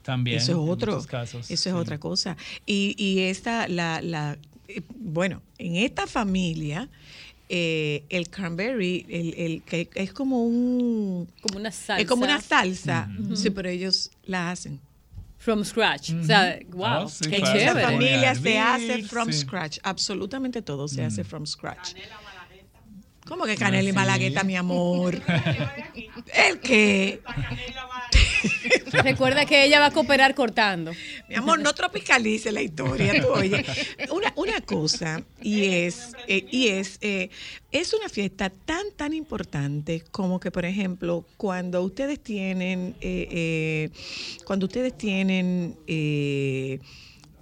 [0.03, 0.37] También.
[0.37, 1.03] Eso es en otro.
[1.07, 1.69] casos, Eso sí.
[1.71, 2.37] es otra cosa.
[2.67, 4.37] Y, y esta, la, la,
[4.69, 6.89] eh, bueno, en esta familia,
[7.53, 12.01] eh, el cranberry, el, el, que es como un, Como una salsa.
[12.01, 14.81] es como una salsa, sí, pero ellos la hacen.
[15.37, 16.13] From scratch.
[16.13, 17.59] O sea, wow, Ah, sí, qué claro.
[17.59, 17.73] Chévere.
[17.73, 19.39] Pone a familia se hace from sí.
[19.41, 19.79] scratch.
[19.83, 21.95] Absolutamente todo se hace from scratch.
[23.27, 23.97] ¿Cómo que canela y sí.
[23.97, 25.15] malagueta, mi amor?
[26.35, 27.21] ¿El qué?
[29.05, 30.93] Recuerda que ella va a cooperar cortando.
[31.29, 33.65] Mi amor, no tropicalice la historia, tú oye.
[34.11, 37.31] Una, una cosa, y es, eh, y es, eh,
[37.71, 43.91] es una fiesta tan, tan importante como que, por ejemplo, cuando ustedes tienen, eh, eh,
[44.45, 45.77] cuando ustedes tienen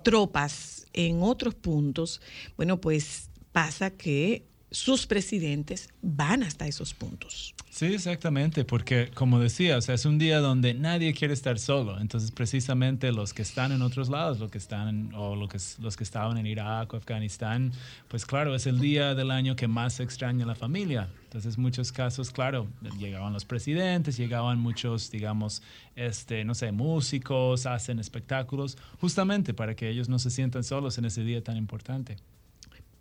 [0.03, 2.21] tropas en otros puntos,
[2.57, 7.55] bueno, pues pasa que sus presidentes van hasta esos puntos.
[7.71, 12.01] Sí, exactamente, porque como decía, o sea, es un día donde nadie quiere estar solo.
[12.01, 15.97] Entonces, precisamente los que están en otros lados, los que están o lo que, los
[15.97, 17.73] que estaban en Irak o Afganistán,
[18.09, 21.09] pues claro, es el día del año que más se extraña la familia.
[21.25, 22.67] Entonces, muchos casos, claro,
[22.99, 25.63] llegaban los presidentes, llegaban muchos, digamos,
[25.95, 31.05] este, no sé, músicos, hacen espectáculos, justamente para que ellos no se sientan solos en
[31.05, 32.17] ese día tan importante.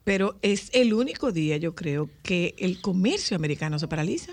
[0.07, 4.31] Pero es el único día, yo creo, que el comercio americano se paraliza.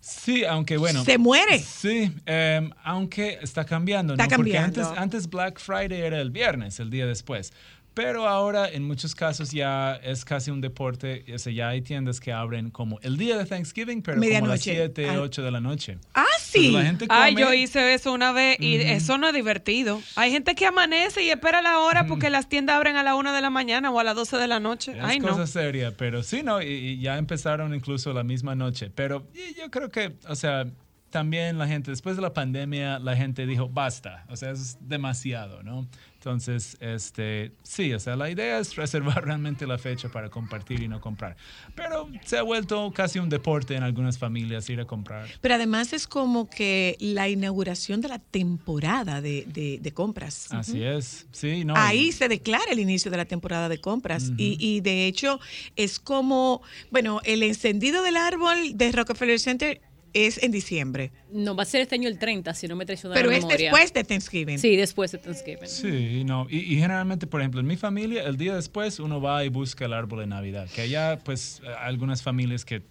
[0.00, 1.04] Sí, aunque bueno.
[1.04, 1.58] Se muere.
[1.58, 4.22] Sí, em, aunque está cambiando, ¿no?
[4.22, 4.72] Está cambiando.
[4.72, 7.52] Porque antes, antes Black Friday era el viernes, el día después.
[7.92, 12.20] Pero ahora en muchos casos ya es casi un deporte, o sea, ya hay tiendas
[12.20, 14.74] que abren como el día de Thanksgiving, pero como las Medianoche.
[14.74, 15.20] 7, Ah.
[15.20, 15.98] 8 de la noche.
[16.14, 16.70] Ah, sí.
[16.70, 20.00] la gente Ay, come- yo hice eso una vez y eso no es divertido.
[20.16, 23.34] Hay gente que amanece y espera la hora porque las tiendas abren a la una
[23.34, 24.92] de la mañana o a las 12 de la noche.
[24.92, 25.28] Es Ay, no.
[25.28, 28.90] cosa seria, pero sí, no, y, y ya empezaron incluso la misma noche.
[28.94, 29.26] Pero
[29.58, 30.64] yo creo que, o sea,
[31.10, 35.62] también la gente, después de la pandemia, la gente dijo, basta, o sea, es demasiado,
[35.64, 35.88] ¿no?
[36.20, 40.86] Entonces, este, sí, o sea, la idea es reservar realmente la fecha para compartir y
[40.86, 41.34] no comprar.
[41.74, 45.26] Pero se ha vuelto casi un deporte en algunas familias ir a comprar.
[45.40, 50.52] Pero además es como que la inauguración de la temporada de, de- de compras.
[50.52, 51.72] Así es, sí, no.
[51.74, 55.40] Ahí y- se declara el inicio de la temporada de compras y, y de hecho
[55.74, 56.60] es como,
[56.90, 59.80] bueno, el encendido del árbol de Rockefeller Center
[60.12, 63.14] es en diciembre, No, va a ser este año el 30, si no me traiciona
[63.14, 63.70] pero la es memoria.
[63.70, 64.58] después de Thanksgiving.
[64.58, 65.66] Sí, después de Thanksgiving.
[65.68, 66.46] Sí, no.
[66.50, 69.84] Y, y generalmente, por ejemplo, en mi familia, el día después uno va y busca
[69.84, 70.68] el árbol de Navidad.
[70.74, 72.82] Que allá, pues, algunas familias que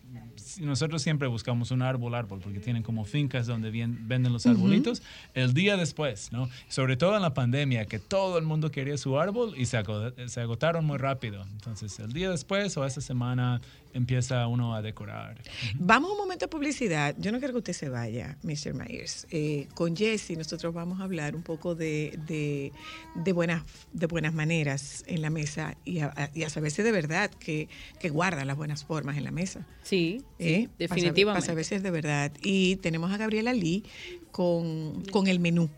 [0.59, 5.01] nosotros siempre buscamos un árbol, árbol, porque tienen como fincas donde vien- venden los arbolitos.
[5.33, 6.49] El día después, ¿no?
[6.67, 9.81] Sobre todo en la pandemia, que todo el mundo quería su árbol y se,
[10.27, 11.43] se agotaron muy rápido.
[11.51, 15.41] Entonces, el día después o esa semana empieza uno a decorar.
[15.75, 17.15] Vamos a un momento de publicidad.
[17.17, 18.73] Yo no quiero que usted se vaya, Mr.
[18.75, 19.25] Myers.
[19.31, 22.71] Eh, con Jesse nosotros vamos a hablar un poco de, de,
[23.15, 26.83] de buenas, de buenas maneras en la mesa y a, a- y a saber si
[26.83, 27.67] de verdad que,
[27.99, 29.65] que guardan las buenas formas en la mesa.
[29.81, 30.67] Sí, ¿eh?
[30.67, 31.25] sí, definitivamente.
[31.25, 32.31] Para saber si es de verdad.
[32.41, 33.83] Y tenemos a Gabriela Lee
[34.31, 35.69] con, con el menú.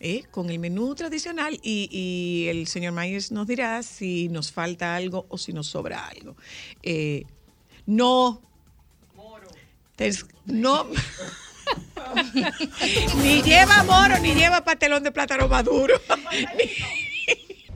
[0.00, 0.24] ¿eh?
[0.30, 5.26] Con el menú tradicional y, y el señor Myers nos dirá si nos falta algo
[5.28, 6.36] o si nos sobra algo.
[6.82, 7.24] Eh,
[7.86, 8.40] no.
[9.96, 10.86] Tens- No.
[13.22, 16.00] ni lleva moro, ni lleva pastelón de plátano maduro.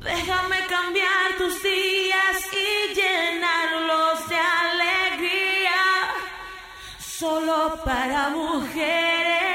[0.03, 4.95] Déjame cambiar tus días y llenarlos de alegría.
[7.18, 9.45] Solo para mujeres.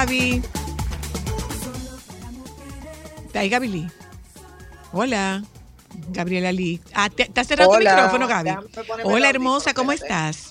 [0.00, 0.42] Gaby.
[3.26, 3.90] ¿Está ahí, Gaby Lee?
[4.92, 5.42] Hola.
[6.08, 6.80] Gabriela Lee.
[6.94, 8.50] Ah, ¿te, te has cerrado tu micrófono, Gaby?
[9.04, 10.49] Hola, hermosa, ¿cómo estás?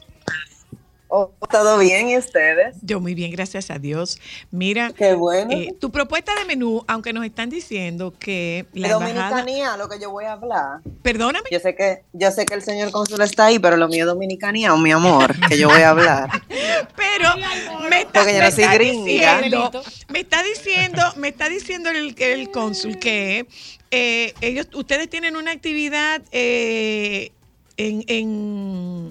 [1.11, 2.75] Oh, ¿Todo bien y ustedes?
[2.83, 4.19] Yo muy bien, gracias a Dios.
[4.51, 5.51] Mira, Qué bueno.
[5.51, 9.29] eh, tu propuesta de menú, aunque nos están diciendo que la embajada...
[9.31, 10.81] dominicanía, lo que yo voy a hablar.
[11.01, 11.49] Perdóname.
[11.51, 14.07] Yo sé que yo sé que el señor cónsul está ahí, pero lo mío es
[14.07, 16.29] dominicanía, mi amor, que yo voy a hablar.
[16.95, 17.29] Pero
[17.89, 19.41] me está, Porque yo me no soy está gringa.
[19.41, 19.71] diciendo,
[20.09, 23.47] me está diciendo, me está diciendo el, el cónsul que
[23.91, 27.31] eh, ellos, ustedes tienen una actividad eh,
[27.77, 29.09] en, en,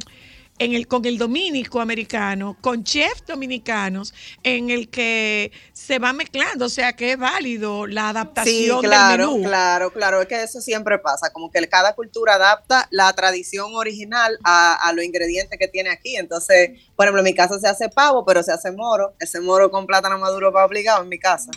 [0.58, 6.66] en el, con el dominico americano, con chefs dominicanos, en el que se va mezclando,
[6.66, 9.48] o sea que es válido la Sí, adaptación claro, del menú.
[9.48, 14.38] claro, claro, es que eso siempre pasa, como que cada cultura adapta la tradición original
[14.44, 16.16] a, a los ingredientes que tiene aquí.
[16.16, 19.14] Entonces, por ejemplo, en mi casa se hace pavo, pero se hace moro.
[19.20, 21.50] Ese moro con plátano maduro va obligado en mi casa.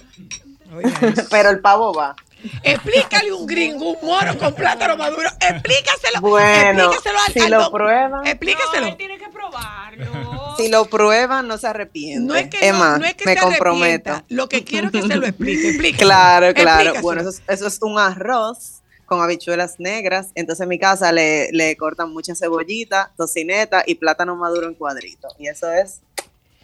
[1.30, 2.16] pero el pavo va.
[2.64, 5.30] Explícale un gringo, un moro con plátano maduro.
[5.39, 6.22] Explícaselo.
[6.22, 8.28] Bueno, explícaselo al, si al lo prueban.
[8.28, 8.96] Explícaselo.
[8.98, 10.56] tiene que probarlo.
[10.58, 12.28] Si lo prueban, no se arrepienten.
[12.28, 14.12] No es que, no, no es que me se comprometo.
[14.12, 14.26] arrepienta.
[14.36, 15.94] Lo que quiero es que se lo explique.
[15.98, 16.92] Claro, claro.
[16.92, 17.02] Explícaselo.
[17.02, 20.30] Bueno, eso es, eso es un arroz con habichuelas negras.
[20.36, 25.34] Entonces en mi casa le, le cortan mucha cebollita, tocineta y plátano maduro en cuadritos.
[25.38, 26.02] Y eso es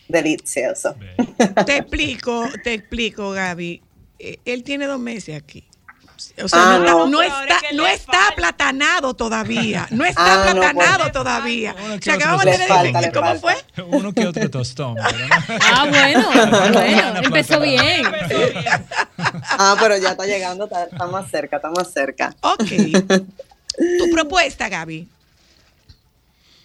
[0.08, 0.96] delicioso.
[1.66, 3.82] Te explico, te explico, Gaby.
[4.20, 5.67] Eh, Él tiene dos meses aquí.
[6.44, 7.22] O sea, Ah, no, no.
[7.24, 9.88] está, no está, no aplatanado todavía.
[9.90, 11.12] No está Ah, no, aplatanado pues.
[11.14, 11.76] todavía.
[11.84, 13.42] Uno O que sea, que otro vamos a le tener falta, le ¿Cómo falta.
[13.74, 13.84] fue?
[13.86, 14.96] Uno que otro tostón.
[14.96, 15.02] no.
[15.62, 16.30] Ah, bueno,
[16.74, 18.04] bueno, empezó bien.
[19.50, 22.36] Ah, pero ya está llegando, está, está más cerca, está más cerca.
[22.42, 22.66] Ok.
[23.98, 25.08] tu propuesta, Gaby.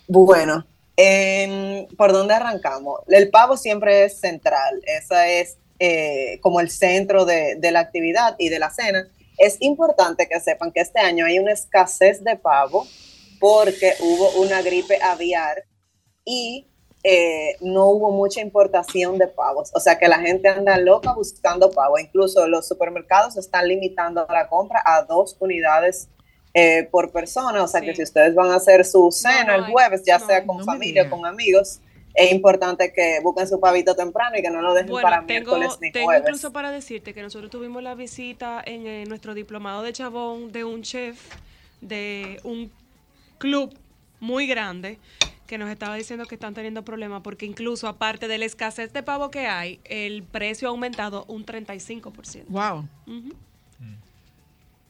[0.08, 0.66] Bueno,
[0.96, 3.00] en- ¿por dónde arrancamos?
[3.08, 8.36] El pavo siempre es central, esa es eh, como el centro de, de la actividad
[8.38, 9.06] y de la cena.
[9.38, 12.86] Es importante que sepan que este año hay una escasez de pavo
[13.40, 15.64] porque hubo una gripe aviar
[16.24, 16.68] y
[17.04, 19.70] eh, no hubo mucha importación de pavos.
[19.74, 21.98] O sea que la gente anda loca buscando pavo.
[21.98, 26.08] Incluso los supermercados están limitando la compra a dos unidades
[26.54, 27.64] eh, por persona.
[27.64, 30.26] O sea que si ustedes van a hacer su cena No el jueves, ya no
[30.26, 31.80] sea con no familia o con amigos,
[32.14, 35.56] es importante que busquen su pavito temprano y que no lo dejen Bueno, para tengo,
[35.56, 36.24] miércoles ni tengo jueves.
[36.26, 40.64] incluso para decirte que nosotros tuvimos la visita en eh, nuestro diplomado de Chabón de
[40.64, 41.18] un chef
[41.80, 42.70] de un
[43.38, 43.74] club
[44.20, 44.98] muy grande
[45.46, 49.02] que nos estaba diciendo que están teniendo problemas porque incluso aparte de la escasez de
[49.02, 52.44] pavo que hay, el precio ha aumentado un 35%.
[52.48, 52.88] Wow.
[53.06, 53.34] Ujú.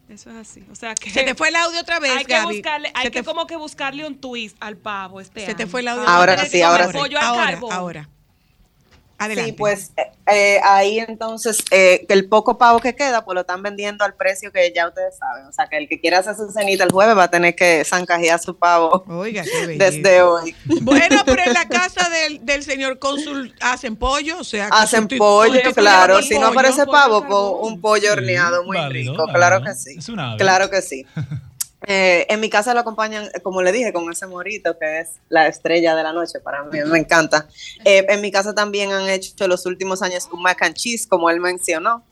[0.09, 0.65] Eso es así.
[0.71, 2.57] O sea que Se te fue el audio otra vez, hay que Gaby.
[2.57, 5.71] buscarle, hay que como que buscarle un twist al pavo este Se te año.
[5.71, 6.07] fue el audio.
[6.09, 6.53] Ahora otra vez.
[6.53, 7.15] sí, ahora Ahora, sí.
[7.21, 8.09] Ahora, ahora.
[9.25, 9.51] Adelante.
[9.51, 13.41] Sí, pues eh, eh, ahí entonces eh, que el poco pavo que queda, pues lo
[13.43, 15.47] están vendiendo al precio que ya ustedes saben.
[15.47, 17.85] O sea, que el que quiera hacer su cenita el jueves va a tener que
[17.85, 20.55] zancajear su pavo Oiga, qué desde hoy.
[20.83, 25.09] Bueno, pero en la casa del, del señor cónsul hacen pollo, o sea, que Hacen
[25.09, 26.23] pollo, claro.
[26.23, 29.27] Si no aparece pollo pavo, pues un pollo Sí, horneado muy válido, rico.
[29.33, 29.95] Claro que sí.
[29.99, 30.39] Es un ave.
[30.39, 31.07] Claro que sí.
[31.87, 35.49] Eh, en mi casa lo acompañan, como le dije, con ese morito que es la
[35.49, 37.49] estrella de la noche para mí, me encanta.
[37.85, 41.31] Eh, en mi casa también han hecho los últimos años un mac and cheese, como
[41.31, 42.05] él mencionó.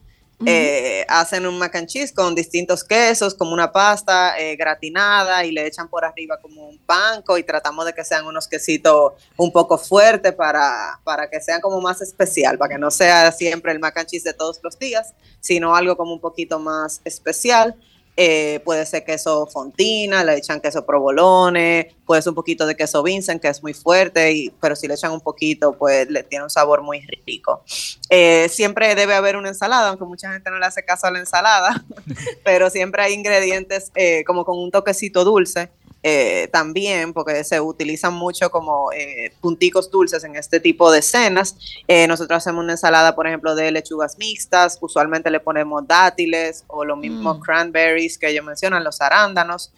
[0.47, 5.53] Eh, hacen un mac and cheese con distintos quesos, como una pasta eh, gratinada y
[5.53, 9.53] le echan por arriba como un panco y tratamos de que sean unos quesitos un
[9.53, 13.81] poco fuertes para, para que sean como más especial, para que no sea siempre el
[13.81, 17.77] mac and cheese de todos los días, sino algo como un poquito más especial.
[18.23, 23.03] Eh, puede ser queso fontina, le echan queso provolone, puede ser un poquito de queso
[23.03, 26.51] Vincent, que es muy fuerte, pero si le echan un poquito, pues le tiene un
[26.51, 27.65] sabor muy rico.
[28.11, 31.19] Eh, siempre debe haber una ensalada, aunque mucha gente no le hace caso a la
[31.19, 31.83] ensalada,
[32.45, 35.71] pero siempre hay ingredientes eh, como con un toquecito dulce.
[36.03, 41.57] Eh, también, porque se utilizan mucho como eh, punticos dulces en este tipo de cenas.
[41.87, 46.87] Eh, nosotros hacemos una ensalada, por ejemplo, de lechugas mixtas, usualmente le ponemos dátiles o
[46.87, 47.43] los mismos Mm.
[47.43, 49.73] cranberries que ellos mencionan, los arándanos,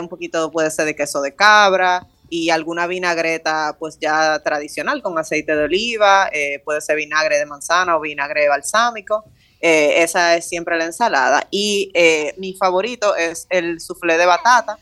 [0.00, 5.16] un poquito puede ser de queso de cabra y alguna vinagreta pues ya tradicional con
[5.18, 6.28] aceite de oliva,
[6.64, 9.24] puede ser vinagre de manzana o vinagre balsámico.
[9.60, 11.46] Esa es siempre la ensalada.
[11.50, 11.90] Y
[12.36, 14.78] mi favorito es el soufflé de batata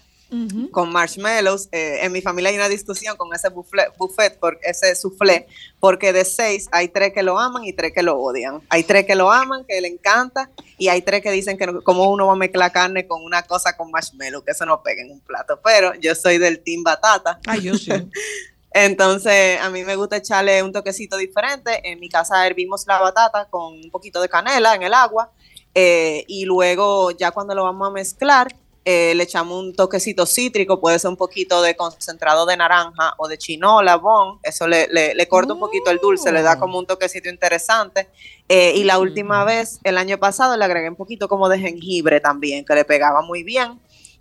[0.71, 1.69] Con marshmallows.
[1.73, 5.47] Eh, en mi familia hay una discusión con ese buffet, buffet por ese soufflé,
[5.79, 8.61] porque de seis hay tres que lo aman y tres que lo odian.
[8.71, 11.83] Hay tres que lo aman, que le encanta, y hay tres que dicen que no-
[11.83, 15.03] como uno va a mezclar carne con una cosa con marshmallow, que eso no pega
[15.03, 15.61] en un plato.
[15.63, 17.39] Pero yo soy del team batata.
[17.47, 17.91] Ay, yo sí.
[18.75, 21.81] Entonces, a mí me gusta echarle un toquecito diferente.
[21.91, 25.31] En mi casa hervimos la batata con un poquito de canela en el agua
[25.75, 28.55] eh, y luego ya cuando lo vamos a mezclar,
[28.85, 33.29] eh, le echamos un toquecito cítrico, puede ser un poquito de concentrado de naranja o
[33.29, 36.79] de chinola, bon, eso le, le- le corta un poquito el dulce, le da como
[36.79, 38.09] un toquecito interesante.
[38.49, 42.21] Eh, y la última vez, el año pasado, le agregué un poquito como de jengibre
[42.21, 43.81] también, que le pegaba muy bien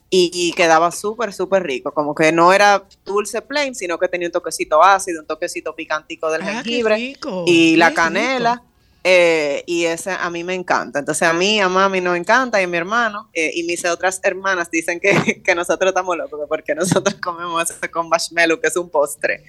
[0.09, 4.27] y, y quedaba súper, súper rico, como que no era dulce plain, sino que tenía
[4.27, 8.53] un toquecito ácido, un toquecito picantico del Ah, jengibre rico, y la canela.
[8.55, 8.65] rico.
[9.03, 10.99] Eh, y ese a mí me encanta.
[10.99, 14.19] Entonces a mí, a mami nos encanta y a mi hermano eh, y mis otras
[14.23, 18.77] hermanas dicen que, que nosotros estamos locos porque nosotros comemos eso con marshmallow, que es
[18.77, 19.43] un postre.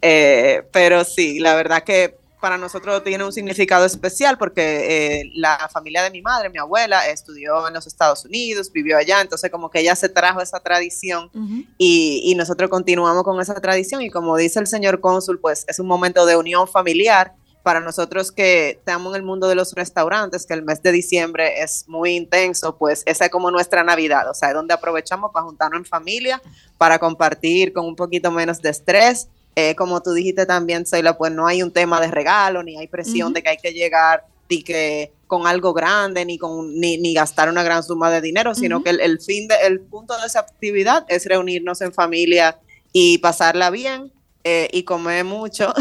[0.00, 5.68] Eh, pero sí, la verdad que para nosotros tiene un significado especial porque eh, la
[5.72, 9.70] familia de mi madre, mi abuela, estudió en los Estados Unidos, vivió allá, entonces como
[9.70, 11.30] que ella se trajo esa tradición
[11.78, 15.78] y, y nosotros continuamos con esa tradición y como dice el señor cónsul, pues es
[15.78, 17.32] un momento de unión familiar
[17.62, 21.62] para nosotros que estamos en el mundo de los restaurantes, que el mes de diciembre
[21.62, 25.44] es muy intenso, pues esa es como nuestra Navidad, o sea, es donde aprovechamos para
[25.44, 26.42] juntarnos en familia,
[26.78, 29.28] para compartir con un poquito menos de estrés.
[29.54, 32.88] Eh, como tú dijiste también, Zoila, pues no hay un tema de regalo, ni hay
[32.88, 37.14] presión de que hay que llegar y que con algo grande, ni, con, ni, ni
[37.14, 40.26] gastar una gran suma de dinero, sino que el, el fin, de, el punto de
[40.26, 42.58] esa actividad es reunirnos en familia
[42.92, 44.12] y pasarla bien
[44.44, 45.72] eh, y comer mucho.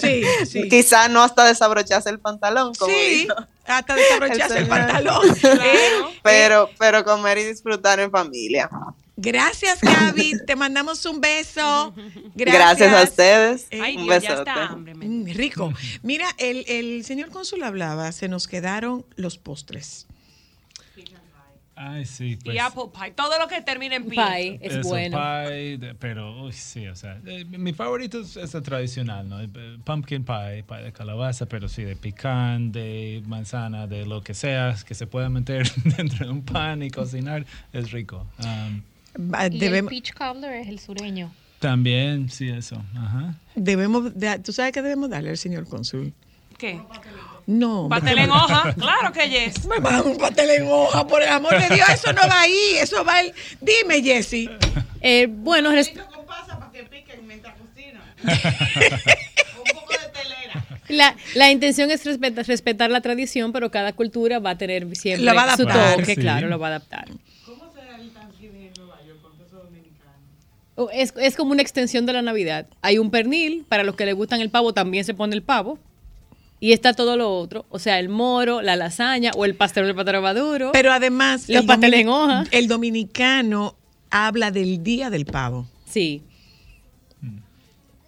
[0.00, 0.68] Sí, sí.
[0.68, 3.34] Quizás no hasta desabrocharse el pantalón, como Sí, dijo
[3.66, 5.22] hasta desabrocharse el pantalón.
[6.22, 8.68] Pero, pero comer y disfrutar en familia.
[9.16, 10.38] Gracias, Gaby.
[10.46, 11.94] Te mandamos un beso.
[12.34, 13.66] Gracias, a ustedes.
[13.70, 14.50] Eh, Ay, un Dios, ya besote.
[14.50, 14.94] está hambre.
[14.94, 15.72] me- Mm, rico.
[16.02, 20.06] Mira, el, el señor cónsul hablaba, se nos quedaron los postres.
[21.76, 22.38] Ay, sí.
[22.44, 24.14] Pues, y apple pie, todo lo que termine en pie.
[24.24, 25.18] Pie es eso, bueno.
[25.18, 29.40] pie, de- pero, uy, sí, o sea, eh, mi favorito es, es el tradicional, ¿no?
[29.40, 29.48] Eh,
[29.84, 34.76] Pumpkin pie, pie de calabaza, pero sí, de pecan, de manzana, de lo que sea,
[34.86, 38.26] que se pueda meter dentro de un pan y cocinar, es rico.
[38.38, 38.82] Um,
[39.52, 41.32] Y el peach cobbler es el sureño.
[41.60, 42.82] también, sí, eso.
[42.96, 43.34] Ajá.
[43.56, 46.12] debemos de- ¿Tú sabes qué debemos darle al señor cónsul?
[46.64, 46.80] ¿Qué?
[47.46, 47.88] No.
[47.90, 49.66] Pastel en hoja, claro que yes.
[49.66, 52.76] Me dar un pastel en hoja, por el amor de Dios, eso no va ahí,
[52.80, 53.34] eso va el...
[53.60, 54.48] Dime, Jessy.
[55.02, 58.02] Eh, bueno, res- con pasa para que piquen mientras cocinan.
[58.24, 60.64] un poco de telera.
[60.88, 65.24] la, la intención es respetar, respetar la tradición, pero cada cultura va a tener siempre
[65.26, 66.16] Lo va a su toque, sí.
[66.16, 67.08] claro, lo va a adaptar.
[67.44, 70.90] ¿Cómo será el Thanksgiving en Nueva York con queso dominicano?
[70.94, 72.66] Es, es como una extensión de la Navidad.
[72.80, 75.78] Hay un pernil, para los que les gustan el pavo también se pone el pavo.
[76.60, 79.94] Y está todo lo otro, o sea, el moro, la lasaña o el pastel del
[79.94, 80.70] patero maduro.
[80.72, 81.48] Pero además...
[81.48, 82.44] Los el pasteles en hoja.
[82.52, 83.76] El dominicano
[84.10, 85.66] habla del Día del Pavo.
[85.84, 86.22] sí,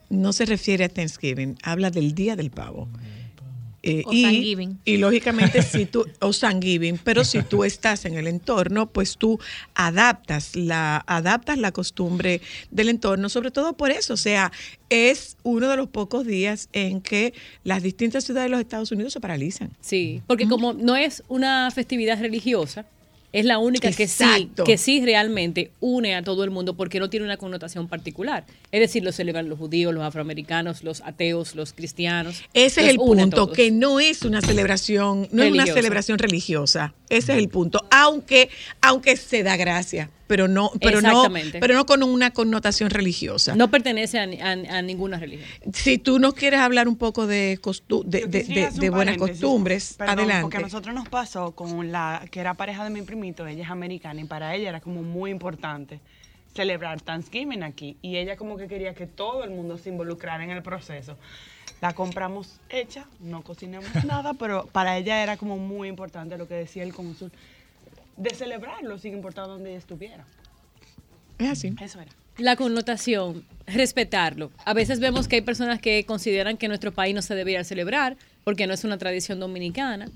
[0.09, 2.89] No se refiere a Thanksgiving, habla del Día del Pavo.
[3.87, 8.27] Eh, O y, y lógicamente si tú, o Thanksgiving, pero si tú estás en el
[8.27, 9.39] entorno, pues tú
[9.77, 12.41] adaptas la, adaptas la costumbre
[12.73, 14.51] del entorno, sobre todo por eso, o sea,
[14.91, 17.33] es uno de los pocos días en que
[17.63, 19.71] las distintas ciudades de los Estados Unidos se paralizan.
[19.81, 20.21] sí.
[20.27, 22.87] Porque como no es una festividad religiosa,
[23.39, 27.11] es la única que sí, que sí realmente une a todo el mundo porque no
[27.11, 28.47] tiene una connotación particular.
[28.73, 32.43] Es decir, lo celebran los judíos, los afroamericanos, los ateos, los cristianos.
[32.55, 35.75] Ese es el punto, que no es una celebración, no es una Religiosa.
[35.75, 36.95] celebración religiosa.
[37.11, 37.87] Ese es el punto.
[37.91, 38.49] Aunque,
[38.81, 41.25] aunque se da gracia, pero no, pero no,
[41.61, 43.55] pero no con una connotación religiosa.
[43.55, 45.49] No pertenece a, ni- a- a ninguna religión.
[45.73, 50.43] Si tú nos quieres hablar un poco de, costu- de, de- buenas costumbres, Perdón, adelante.
[50.43, 53.71] Porque a nosotros nos pasó con la que era pareja de mi primito, ella es
[53.71, 56.01] americana y para ella era como muy importante
[56.55, 60.51] celebrar Thanksgiving aquí y ella como que quería que todo el mundo se involucrara en
[60.51, 61.17] el proceso.
[61.83, 66.55] La compramos hecha, no cocinamos nada, pero para ella era como muy importante lo que
[66.55, 67.31] decía el cónsul
[68.17, 70.25] de celebrarlo sin importar dónde estuviera.
[71.39, 71.75] Es así.
[71.81, 72.11] Eso era.
[72.39, 74.51] La connotación, respetarlo.
[74.65, 78.17] A veces vemos que hay personas que consideran que nuestro país no se debería celebrar
[78.45, 80.09] porque no es una tradición dominicana.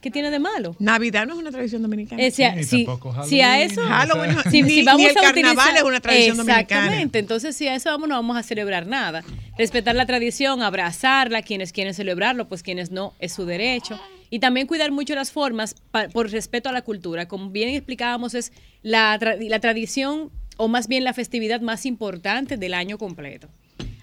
[0.00, 0.76] ¿Qué tiene de malo?
[0.78, 2.22] Navidad no es una tradición dominicana.
[2.22, 4.82] Eh, si, a- Ni si- tampoco si a Halloween, eso Halloween, ni- si, si ni
[4.84, 6.60] vamos el a carnaval es una tradición dominicana.
[6.60, 7.18] Exactamente.
[7.18, 9.24] Entonces, si a eso vamos, no vamos a celebrar nada.
[9.58, 13.98] Respetar la tradición, abrazarla, quienes quieren celebrarlo, pues quienes no, es su derecho.
[14.30, 17.28] Y también cuidar mucho las formas pa- por respeto a la cultura.
[17.28, 18.52] Como bien explicábamos, es
[18.82, 23.48] la, tra- la tradición o más bien la festividad más importante del año completo.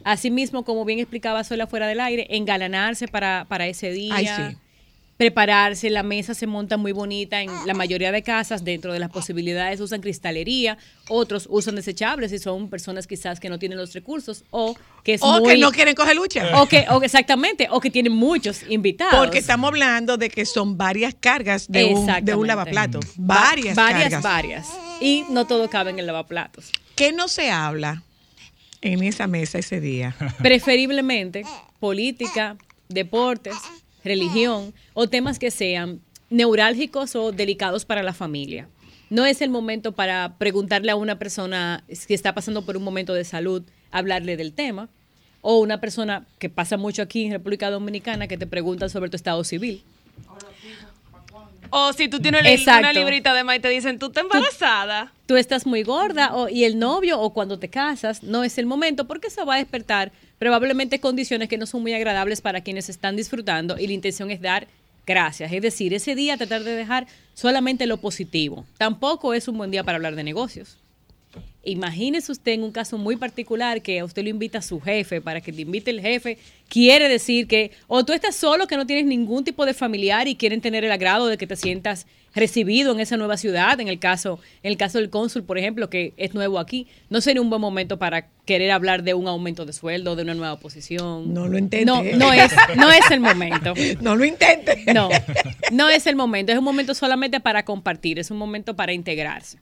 [0.03, 4.15] Asimismo, como bien explicaba Sola fuera del aire, engalanarse para, para ese día.
[4.15, 4.57] Ay, sí.
[5.23, 9.09] Prepararse, la mesa se monta muy bonita en la mayoría de casas, dentro de las
[9.09, 14.43] posibilidades usan cristalería, otros usan desechables y son personas quizás que no tienen los recursos
[14.49, 16.61] o que es O muy- que no quieren coger lucha.
[16.61, 19.15] o que, o exactamente, o que tienen muchos invitados.
[19.15, 22.49] Porque estamos hablando de que son varias cargas de un, de un.
[22.49, 22.65] Va-
[23.15, 24.23] Varias, varias, cargas.
[24.23, 24.67] varias.
[24.99, 26.69] Y no todo cabe en el lavaplatos.
[26.95, 28.03] ¿Qué no se habla
[28.81, 30.15] en esa mesa ese día?
[30.41, 31.43] Preferiblemente
[31.79, 32.57] política,
[32.89, 33.55] deportes,
[34.03, 38.67] religión o temas que sean neurálgicos o delicados para la familia.
[39.09, 43.13] No es el momento para preguntarle a una persona si está pasando por un momento
[43.13, 44.89] de salud, hablarle del tema.
[45.41, 49.17] O una persona que pasa mucho aquí en República Dominicana que te pregunta sobre tu
[49.17, 49.83] estado civil.
[51.69, 55.11] O si tú tienes una librita de más y te dicen, tú estás embarazada.
[55.25, 58.65] tú estás muy gorda o- y el novio o cuando te casas no es el
[58.65, 62.89] momento porque eso va a despertar probablemente condiciones que no son muy agradables para quienes
[62.89, 64.67] están disfrutando y la intención es dar
[65.07, 65.51] gracias.
[65.51, 68.65] Es decir, ese día tratar de dejar solamente lo positivo.
[68.77, 70.77] Tampoco es un buen día para hablar de negocios.
[71.65, 75.21] Imagínese usted en un caso muy particular que a usted lo invita a su jefe
[75.21, 76.37] para que te invite el jefe.
[76.67, 80.35] Quiere decir que o tú estás solo, que no tienes ningún tipo de familiar y
[80.35, 82.05] quieren tener el agrado de que te sientas
[82.35, 83.79] recibido en esa nueva ciudad.
[83.79, 87.21] En el caso, en el caso del cónsul, por ejemplo, que es nuevo aquí, no
[87.21, 90.59] sería un buen momento para querer hablar de un aumento de sueldo, de una nueva
[90.59, 91.33] posición.
[91.33, 91.85] No lo intente.
[91.85, 93.73] No, no es, no es el momento.
[94.01, 94.83] No lo intente.
[94.93, 95.07] No,
[95.71, 96.51] no es el momento.
[96.51, 99.59] Es un momento solamente para compartir, es un momento para integrarse.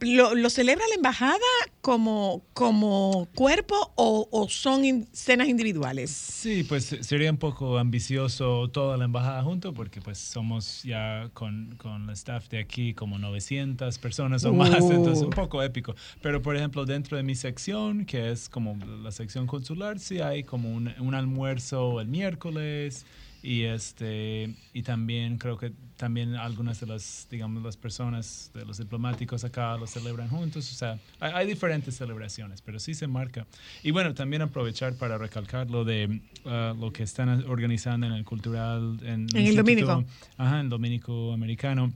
[0.00, 1.38] ¿Lo, lo celebra la embajada
[1.80, 6.10] como, como cuerpo o, o son in- cenas individuales?
[6.10, 11.74] Sí, pues sería un poco ambicioso toda la embajada junto porque pues somos ya con,
[11.78, 14.92] con el staff de aquí como 900 personas o más, Uh.
[14.92, 15.94] entonces un poco épico.
[16.22, 20.42] Pero por ejemplo dentro de mi sección, que es como la sección consular, sí hay
[20.44, 23.06] como un, un almuerzo el miércoles
[23.42, 28.78] y este y también creo que también algunas de las digamos las personas de los
[28.78, 30.70] diplomáticos acá lo celebran juntos.
[30.72, 33.46] O sea hay, hay diferentes celebraciones pero sí se marca.
[33.82, 38.24] Y bueno también aprovechar para recalcar lo de ah, lo que están organizando en el
[38.24, 40.04] cultural en, En el Dominico.
[40.36, 41.92] ajá en Dominico americano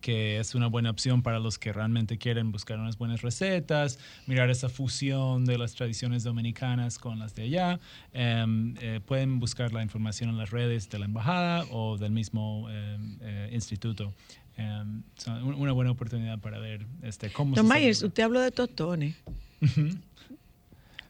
[0.00, 4.50] que es una buena opción para los que realmente quieren buscar unas buenas recetas, mirar
[4.50, 7.80] esa fusión de las tradiciones dominicanas con las de allá.
[8.12, 12.68] Em, eh, pueden buscar la información en las redes de la embajada o del mismo
[12.70, 14.12] em, eh, instituto.
[14.56, 19.16] Em, una buena oportunidad para ver este, cómo Don se Myers, usted habló de tostones.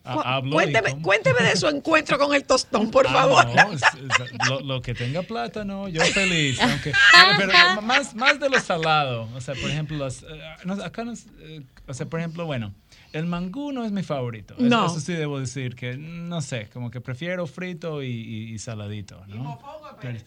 [0.07, 3.47] Hablo y cuénteme, cuénteme de su encuentro con el tostón, por Ah, favor.
[3.55, 6.61] no, es- es- lo, lo que tenga plata, no, yo feliz.
[6.61, 6.93] aunque-
[7.37, 7.53] pero
[7.83, 9.29] más, más de lo salado.
[9.35, 12.73] O sea, por ejemplo, las, eh, acá nos, eh, o sea, por ejemplo, bueno,
[13.17, 14.55] el mangú no es mi favorito.
[14.59, 14.87] No.
[14.87, 19.23] Eso sí debo decir que, no sé, como que prefiero frito y, y- y saladito,
[19.27, 19.59] ¿no?
[20.01, 20.19] Pero-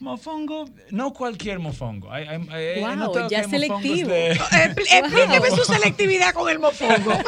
[0.00, 2.12] mofongo, no cualquier mofongo.
[2.12, 4.08] Hay- hay- hay- he Wow, ya hay selectivo.
[4.10, 7.12] de- Expl- Explíqueme su selectividad con el mofongo.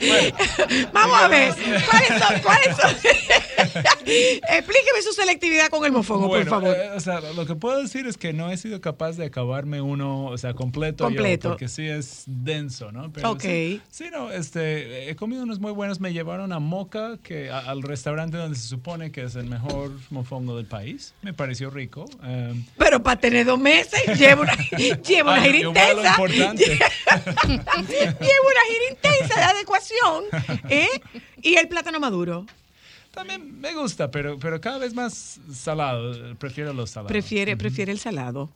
[0.92, 1.54] Vamos a ver,
[1.90, 2.40] ¿cuáles son?
[2.42, 2.96] ¿Cuáles son?
[3.60, 6.76] Explíqueme su selectividad con el mofongo, Bueno, por favor.
[6.76, 9.80] eh, o sea, lo que puedo decir es que no he sido capaz de acabarme
[9.80, 11.48] uno, o sea, completo, yo, Completo.
[11.50, 13.12] porque sí es denso, ¿no?
[13.12, 13.42] Pero Ok.
[13.42, 16.00] Sí, sí, no, este, he comido unos muy buenos.
[16.00, 19.92] Me llevaron a Moca, que a- al restaurante donde se supone que es el mejor
[20.10, 21.14] mofongo del país.
[21.22, 22.04] Me pareció rico.
[22.24, 24.54] em, Pero para tener dos meses, lleva una,
[25.06, 26.16] lleva una gira yo intensa.
[26.56, 30.24] lleva una gira intensa de adecuación.
[30.68, 30.88] ¿eh?
[31.42, 32.46] Y el plátano maduro.
[33.20, 36.34] También me gusta, pero, pero cada vez más salado.
[36.36, 37.12] Prefiero los salados.
[37.12, 38.50] Prefiere, prefiere el salado.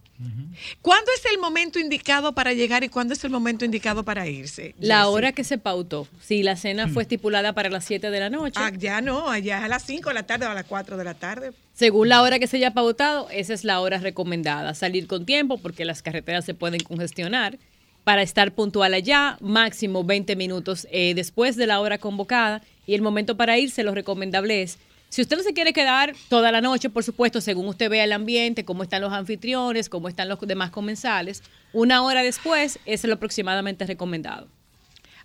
[0.81, 4.75] ¿Cuándo es el momento indicado para llegar y cuándo es el momento indicado para irse?
[4.79, 5.13] La Jessie?
[5.13, 6.07] hora que se pautó.
[6.23, 9.59] Si la cena fue estipulada para las 7 de la noche, Ah, ya no, allá
[9.59, 11.53] es a las 5 de la tarde o a las 4 de la tarde.
[11.75, 14.75] según la hora que se haya pautado, esa es la hora recomendada.
[14.75, 17.59] Salir con tiempo porque las carreteras se pueden congestionar.
[18.05, 22.63] Para estar puntual allá, máximo 20 minutos eh, después de la hora convocada.
[22.87, 24.79] Y el momento para irse, lo recomendable es,
[25.09, 28.13] si usted no se quiere quedar toda la noche, por supuesto, según usted vea el
[28.13, 31.43] ambiente, cómo están los anfitriones, cómo están los demás comensales,
[31.73, 34.49] una hora después es lo aproximadamente recomendado.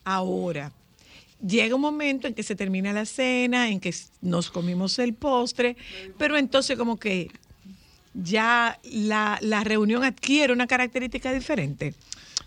[0.03, 0.71] Ahora,
[1.45, 5.75] llega un momento en que se termina la cena, en que nos comimos el postre,
[6.17, 7.31] pero entonces como que
[8.13, 11.93] ya la, la reunión adquiere una característica diferente.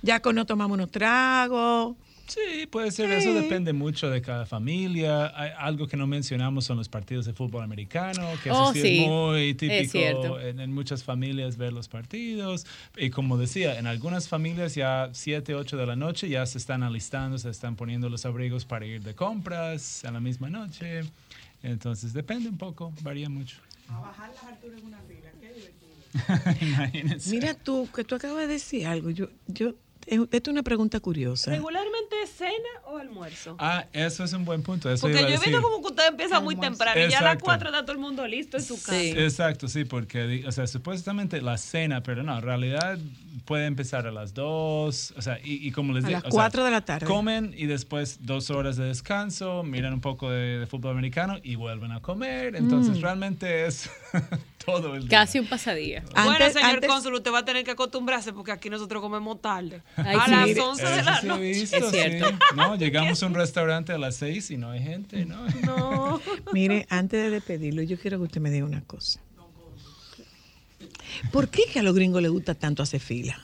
[0.02, 1.96] Ya no tomamos unos tragos.
[2.26, 3.10] Sí, puede ser.
[3.10, 5.32] Eso depende mucho de cada familia.
[5.38, 9.00] Hay algo que no mencionamos son los partidos de fútbol americano, que Oh, sí, sí,
[9.02, 10.40] es muy es típico cierto.
[10.40, 12.66] en, en muchas familias ver los partidos.
[12.96, 16.82] Y como decía, en algunas familias ya 7, 8 de la noche ya se están
[16.82, 21.00] alistando, se están poniendo los abrigos para ir de compras a la misma noche.
[21.62, 23.56] Entonces depende un poco, varía mucho.
[26.60, 27.30] Imagínense.
[27.30, 29.10] Mira tú, que tú acabas de decir algo.
[29.10, 29.74] Yo, yo,
[30.06, 31.50] esto es una pregunta curiosa.
[31.52, 33.56] ¿Regularmente es cena o almuerzo?
[33.58, 34.90] Ah, eso es un buen punto.
[34.90, 35.60] Eso Porque yo a he visto decir.
[35.62, 37.44] como que usted empieza muy temprano y ya a las Exacto.
[37.44, 38.96] 4 está todo el mundo listo en su casa.
[39.02, 42.98] Exacto, sí, porque, o sea, supuestamente la cena, pero no, en realidad
[43.44, 46.30] puede empezar a las 2, o sea, y, y como les A digo, las o
[46.32, 47.06] sea, 4 de la tarde.
[47.06, 51.54] Comen y después dos horas de descanso, miran un poco de, de fútbol americano y
[51.56, 52.54] vuelven a comer.
[52.56, 53.02] Entonces, Mm.
[53.02, 53.90] realmente es
[54.64, 55.18] todo el día.
[55.20, 56.04] Casi un pasadía.
[56.24, 59.82] bueno, señor cónsul, usted va a tener que acostumbrarse porque aquí nosotros comemos tarde.
[59.96, 60.30] Ay, a sí.
[60.30, 61.42] las Mire, 11 de la sí he noche.
[61.42, 61.98] visto, sí.
[62.54, 65.46] No, llegamos a un restaurante a las 6 y no hay gente, ¿no?
[65.64, 66.20] No.
[66.52, 69.20] Mire, antes de despedirlo, yo quiero que usted me diga una cosa.
[71.30, 73.38] ¿Por qué que a los gringos les gusta tanto hacer fila?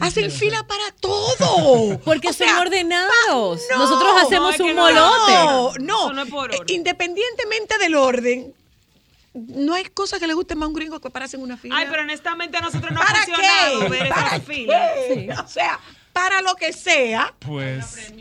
[0.00, 1.98] Hacen fila para todo.
[2.04, 3.62] Porque O son sea, ordenados.
[3.70, 4.82] no, Nosotros hacemos no, un no.
[4.82, 5.80] molote.
[5.82, 6.44] No, no.
[6.46, 8.52] Eh, Independientemente del orden,
[9.32, 11.76] no hay cosa que le guste más a un gringo que pararse en una fila.
[11.78, 13.88] Ay, pero honestamente a nosotros no ha ¿Para funcionado qué?
[13.88, 14.90] ver ¿Para esas filas.
[15.08, 15.28] qué?
[15.44, 15.80] O sea,
[16.14, 17.34] para lo que sea.
[17.40, 18.12] Pues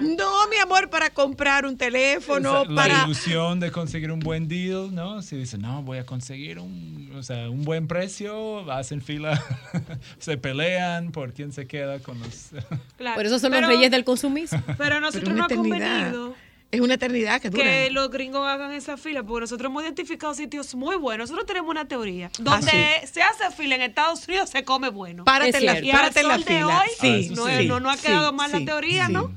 [0.00, 3.04] No, mi amor, para comprar un teléfono, la para...
[3.04, 5.22] ilusión de conseguir un buen deal, ¿no?
[5.22, 9.42] Si dicen, no, voy a conseguir un, o sea, un buen precio, hacen fila,
[10.18, 12.50] se pelean por quién se queda con los...
[12.96, 13.16] Claro.
[13.16, 14.62] Por eso son Pero- los reyes del consumismo.
[14.76, 16.12] Pero a nosotros Pero no eternidad.
[16.12, 17.64] convenido Es una eternidad que dura.
[17.64, 21.28] que los gringos hagan esa fila, porque nosotros hemos identificado sitios muy buenos.
[21.28, 22.30] Nosotros tenemos una teoría.
[22.38, 22.70] Donde
[23.02, 25.24] Ah, se hace fila en Estados Unidos se come bueno.
[25.24, 26.66] Párate en la- Y al párate en la fila.
[26.80, 29.12] hoy, Sí, no, sí, no, no ha sí, quedado mal la teoría, sí.
[29.12, 29.32] ¿no?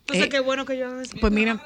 [0.00, 1.14] Entonces, Eh, qué bueno que yo eso.
[1.20, 1.62] Pues mira,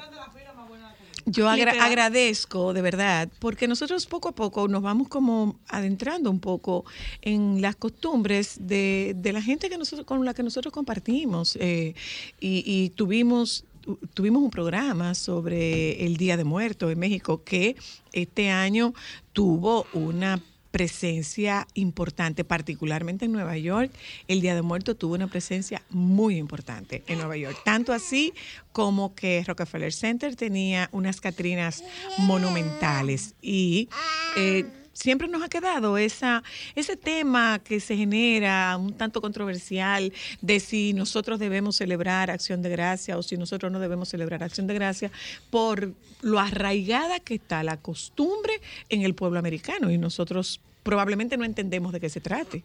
[1.29, 6.39] yo agra- agradezco de verdad, porque nosotros poco a poco nos vamos como adentrando un
[6.39, 6.85] poco
[7.21, 11.57] en las costumbres de, de la gente que nosotros, con la que nosotros compartimos.
[11.59, 11.95] eh,
[12.39, 13.65] y, y tuvimos
[14.13, 17.75] tuvimos un programa sobre el Día de Muertos en México que
[18.11, 18.93] este año
[19.33, 20.41] tuvo una
[20.71, 23.91] presencia importante, particularmente en Nueva York.
[24.27, 27.57] El Día de Muertos tuvo una presencia muy importante en Nueva York.
[27.65, 28.33] Tanto así
[28.73, 31.83] como que Rockefeller Center tenía unas Catrinas
[32.19, 33.89] monumentales y
[34.35, 34.65] eh,
[34.97, 36.43] siempre nos ha quedado esa,
[36.75, 40.11] ese tema que se genera un tanto controversial
[40.41, 44.65] de si nosotros debemos celebrar acción de gracia o si nosotros no debemos celebrar acción
[44.65, 45.11] de gracia
[45.51, 48.53] por lo arraigada que está la costumbre
[48.89, 52.63] en el pueblo americano y nosotros probablemente no entendemos de qué se trate.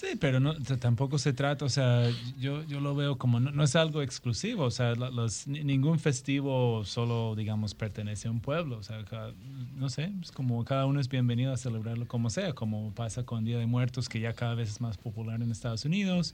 [0.00, 2.08] Sí, pero no, tampoco se trata, o sea,
[2.38, 5.98] yo, yo lo veo como, no, no es algo exclusivo, o sea, los, ni- ningún
[5.98, 9.32] festivo solo, digamos, pertenece a un pueblo, o sea, cada-
[9.74, 13.44] no sé, es como cada uno es bienvenido a celebrarlo como sea, como pasa con
[13.44, 16.32] Día de Muertos, que ya cada vez es más popular en Estados Unidos.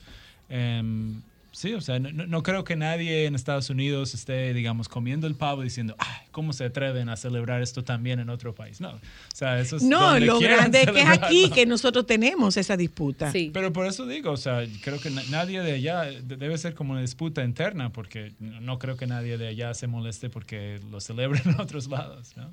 [0.50, 1.22] Em,
[1.54, 5.62] sí, o sea, no, creo que nadie en Estados Unidos esté, digamos, comiendo el pavo
[5.62, 8.80] diciendo, ay, ¿cómo se atreven a celebrar esto también en otro país?
[8.80, 9.00] No, o
[9.32, 12.76] sea, eso es No, donde lo grande es que es aquí que nosotros tenemos esa
[12.76, 13.30] disputa.
[13.54, 16.74] Pero por eso digo, o sea, creo que na- nadie de allá de- debe ser
[16.74, 20.80] como una disputa interna, porque no no creo que nadie de allá se moleste porque
[20.90, 22.50] lo celebren en otros lados, ¿no?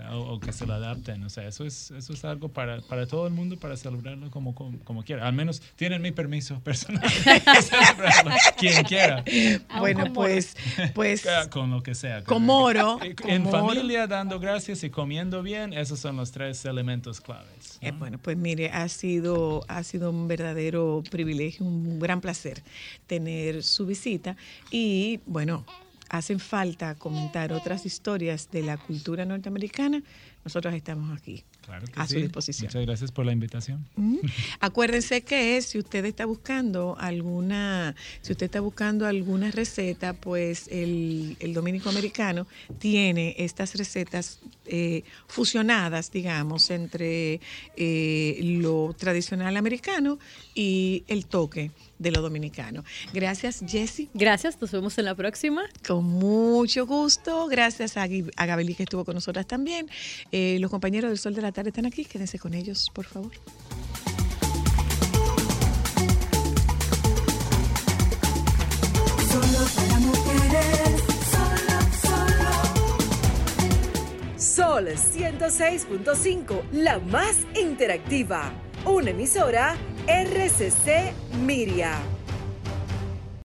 [0.00, 2.48] O, sea, o- o que se lo adapten, o sea, eso es, eso es algo
[2.48, 5.26] para, para todo el mundo para celebrarlo como, como, como quiera.
[5.26, 9.24] Al menos tienen mi permiso personal de celebrarlo, quien quiera.
[9.78, 10.56] Bueno, pues,
[10.94, 12.22] pues Con lo que sea.
[12.24, 17.78] con moro, En familia, dando gracias y comiendo bien, esos son los tres elementos claves.
[17.80, 22.62] Eh, bueno, pues mire, ha sido, ha sido un verdadero privilegio, un gran placer
[23.06, 24.36] tener su visita
[24.70, 25.64] y bueno,
[26.10, 30.02] hacen falta comentar otras historias de la cultura norteamericana.
[30.44, 32.22] Nosotros estamos aquí Claro que a su sí.
[32.22, 32.68] disposición.
[32.68, 33.86] Muchas gracias por la invitación.
[33.94, 34.16] Mm.
[34.60, 41.36] Acuérdense que si usted está buscando alguna, si usted está buscando alguna receta, pues el,
[41.38, 42.46] el dominico americano
[42.78, 47.40] tiene estas recetas eh, fusionadas, digamos, entre
[47.76, 50.18] eh, lo tradicional americano
[50.54, 51.70] y el toque
[52.00, 52.82] de lo dominicano.
[53.12, 54.08] Gracias, Jessie.
[54.14, 55.62] Gracias, nos vemos en la próxima.
[55.86, 57.46] Con mucho gusto.
[57.46, 59.88] Gracias a, a Gabelí que estuvo con nosotras también.
[60.32, 62.04] Eh, los compañeros del Sol de la Tarde están aquí.
[62.04, 63.32] Quédense con ellos, por favor.
[69.30, 72.48] Solo para mujeres, solo, solo.
[74.38, 78.52] Sol 106.5, la más interactiva.
[78.86, 79.76] Una emisora
[80.10, 81.14] RCC
[81.46, 82.19] Miria.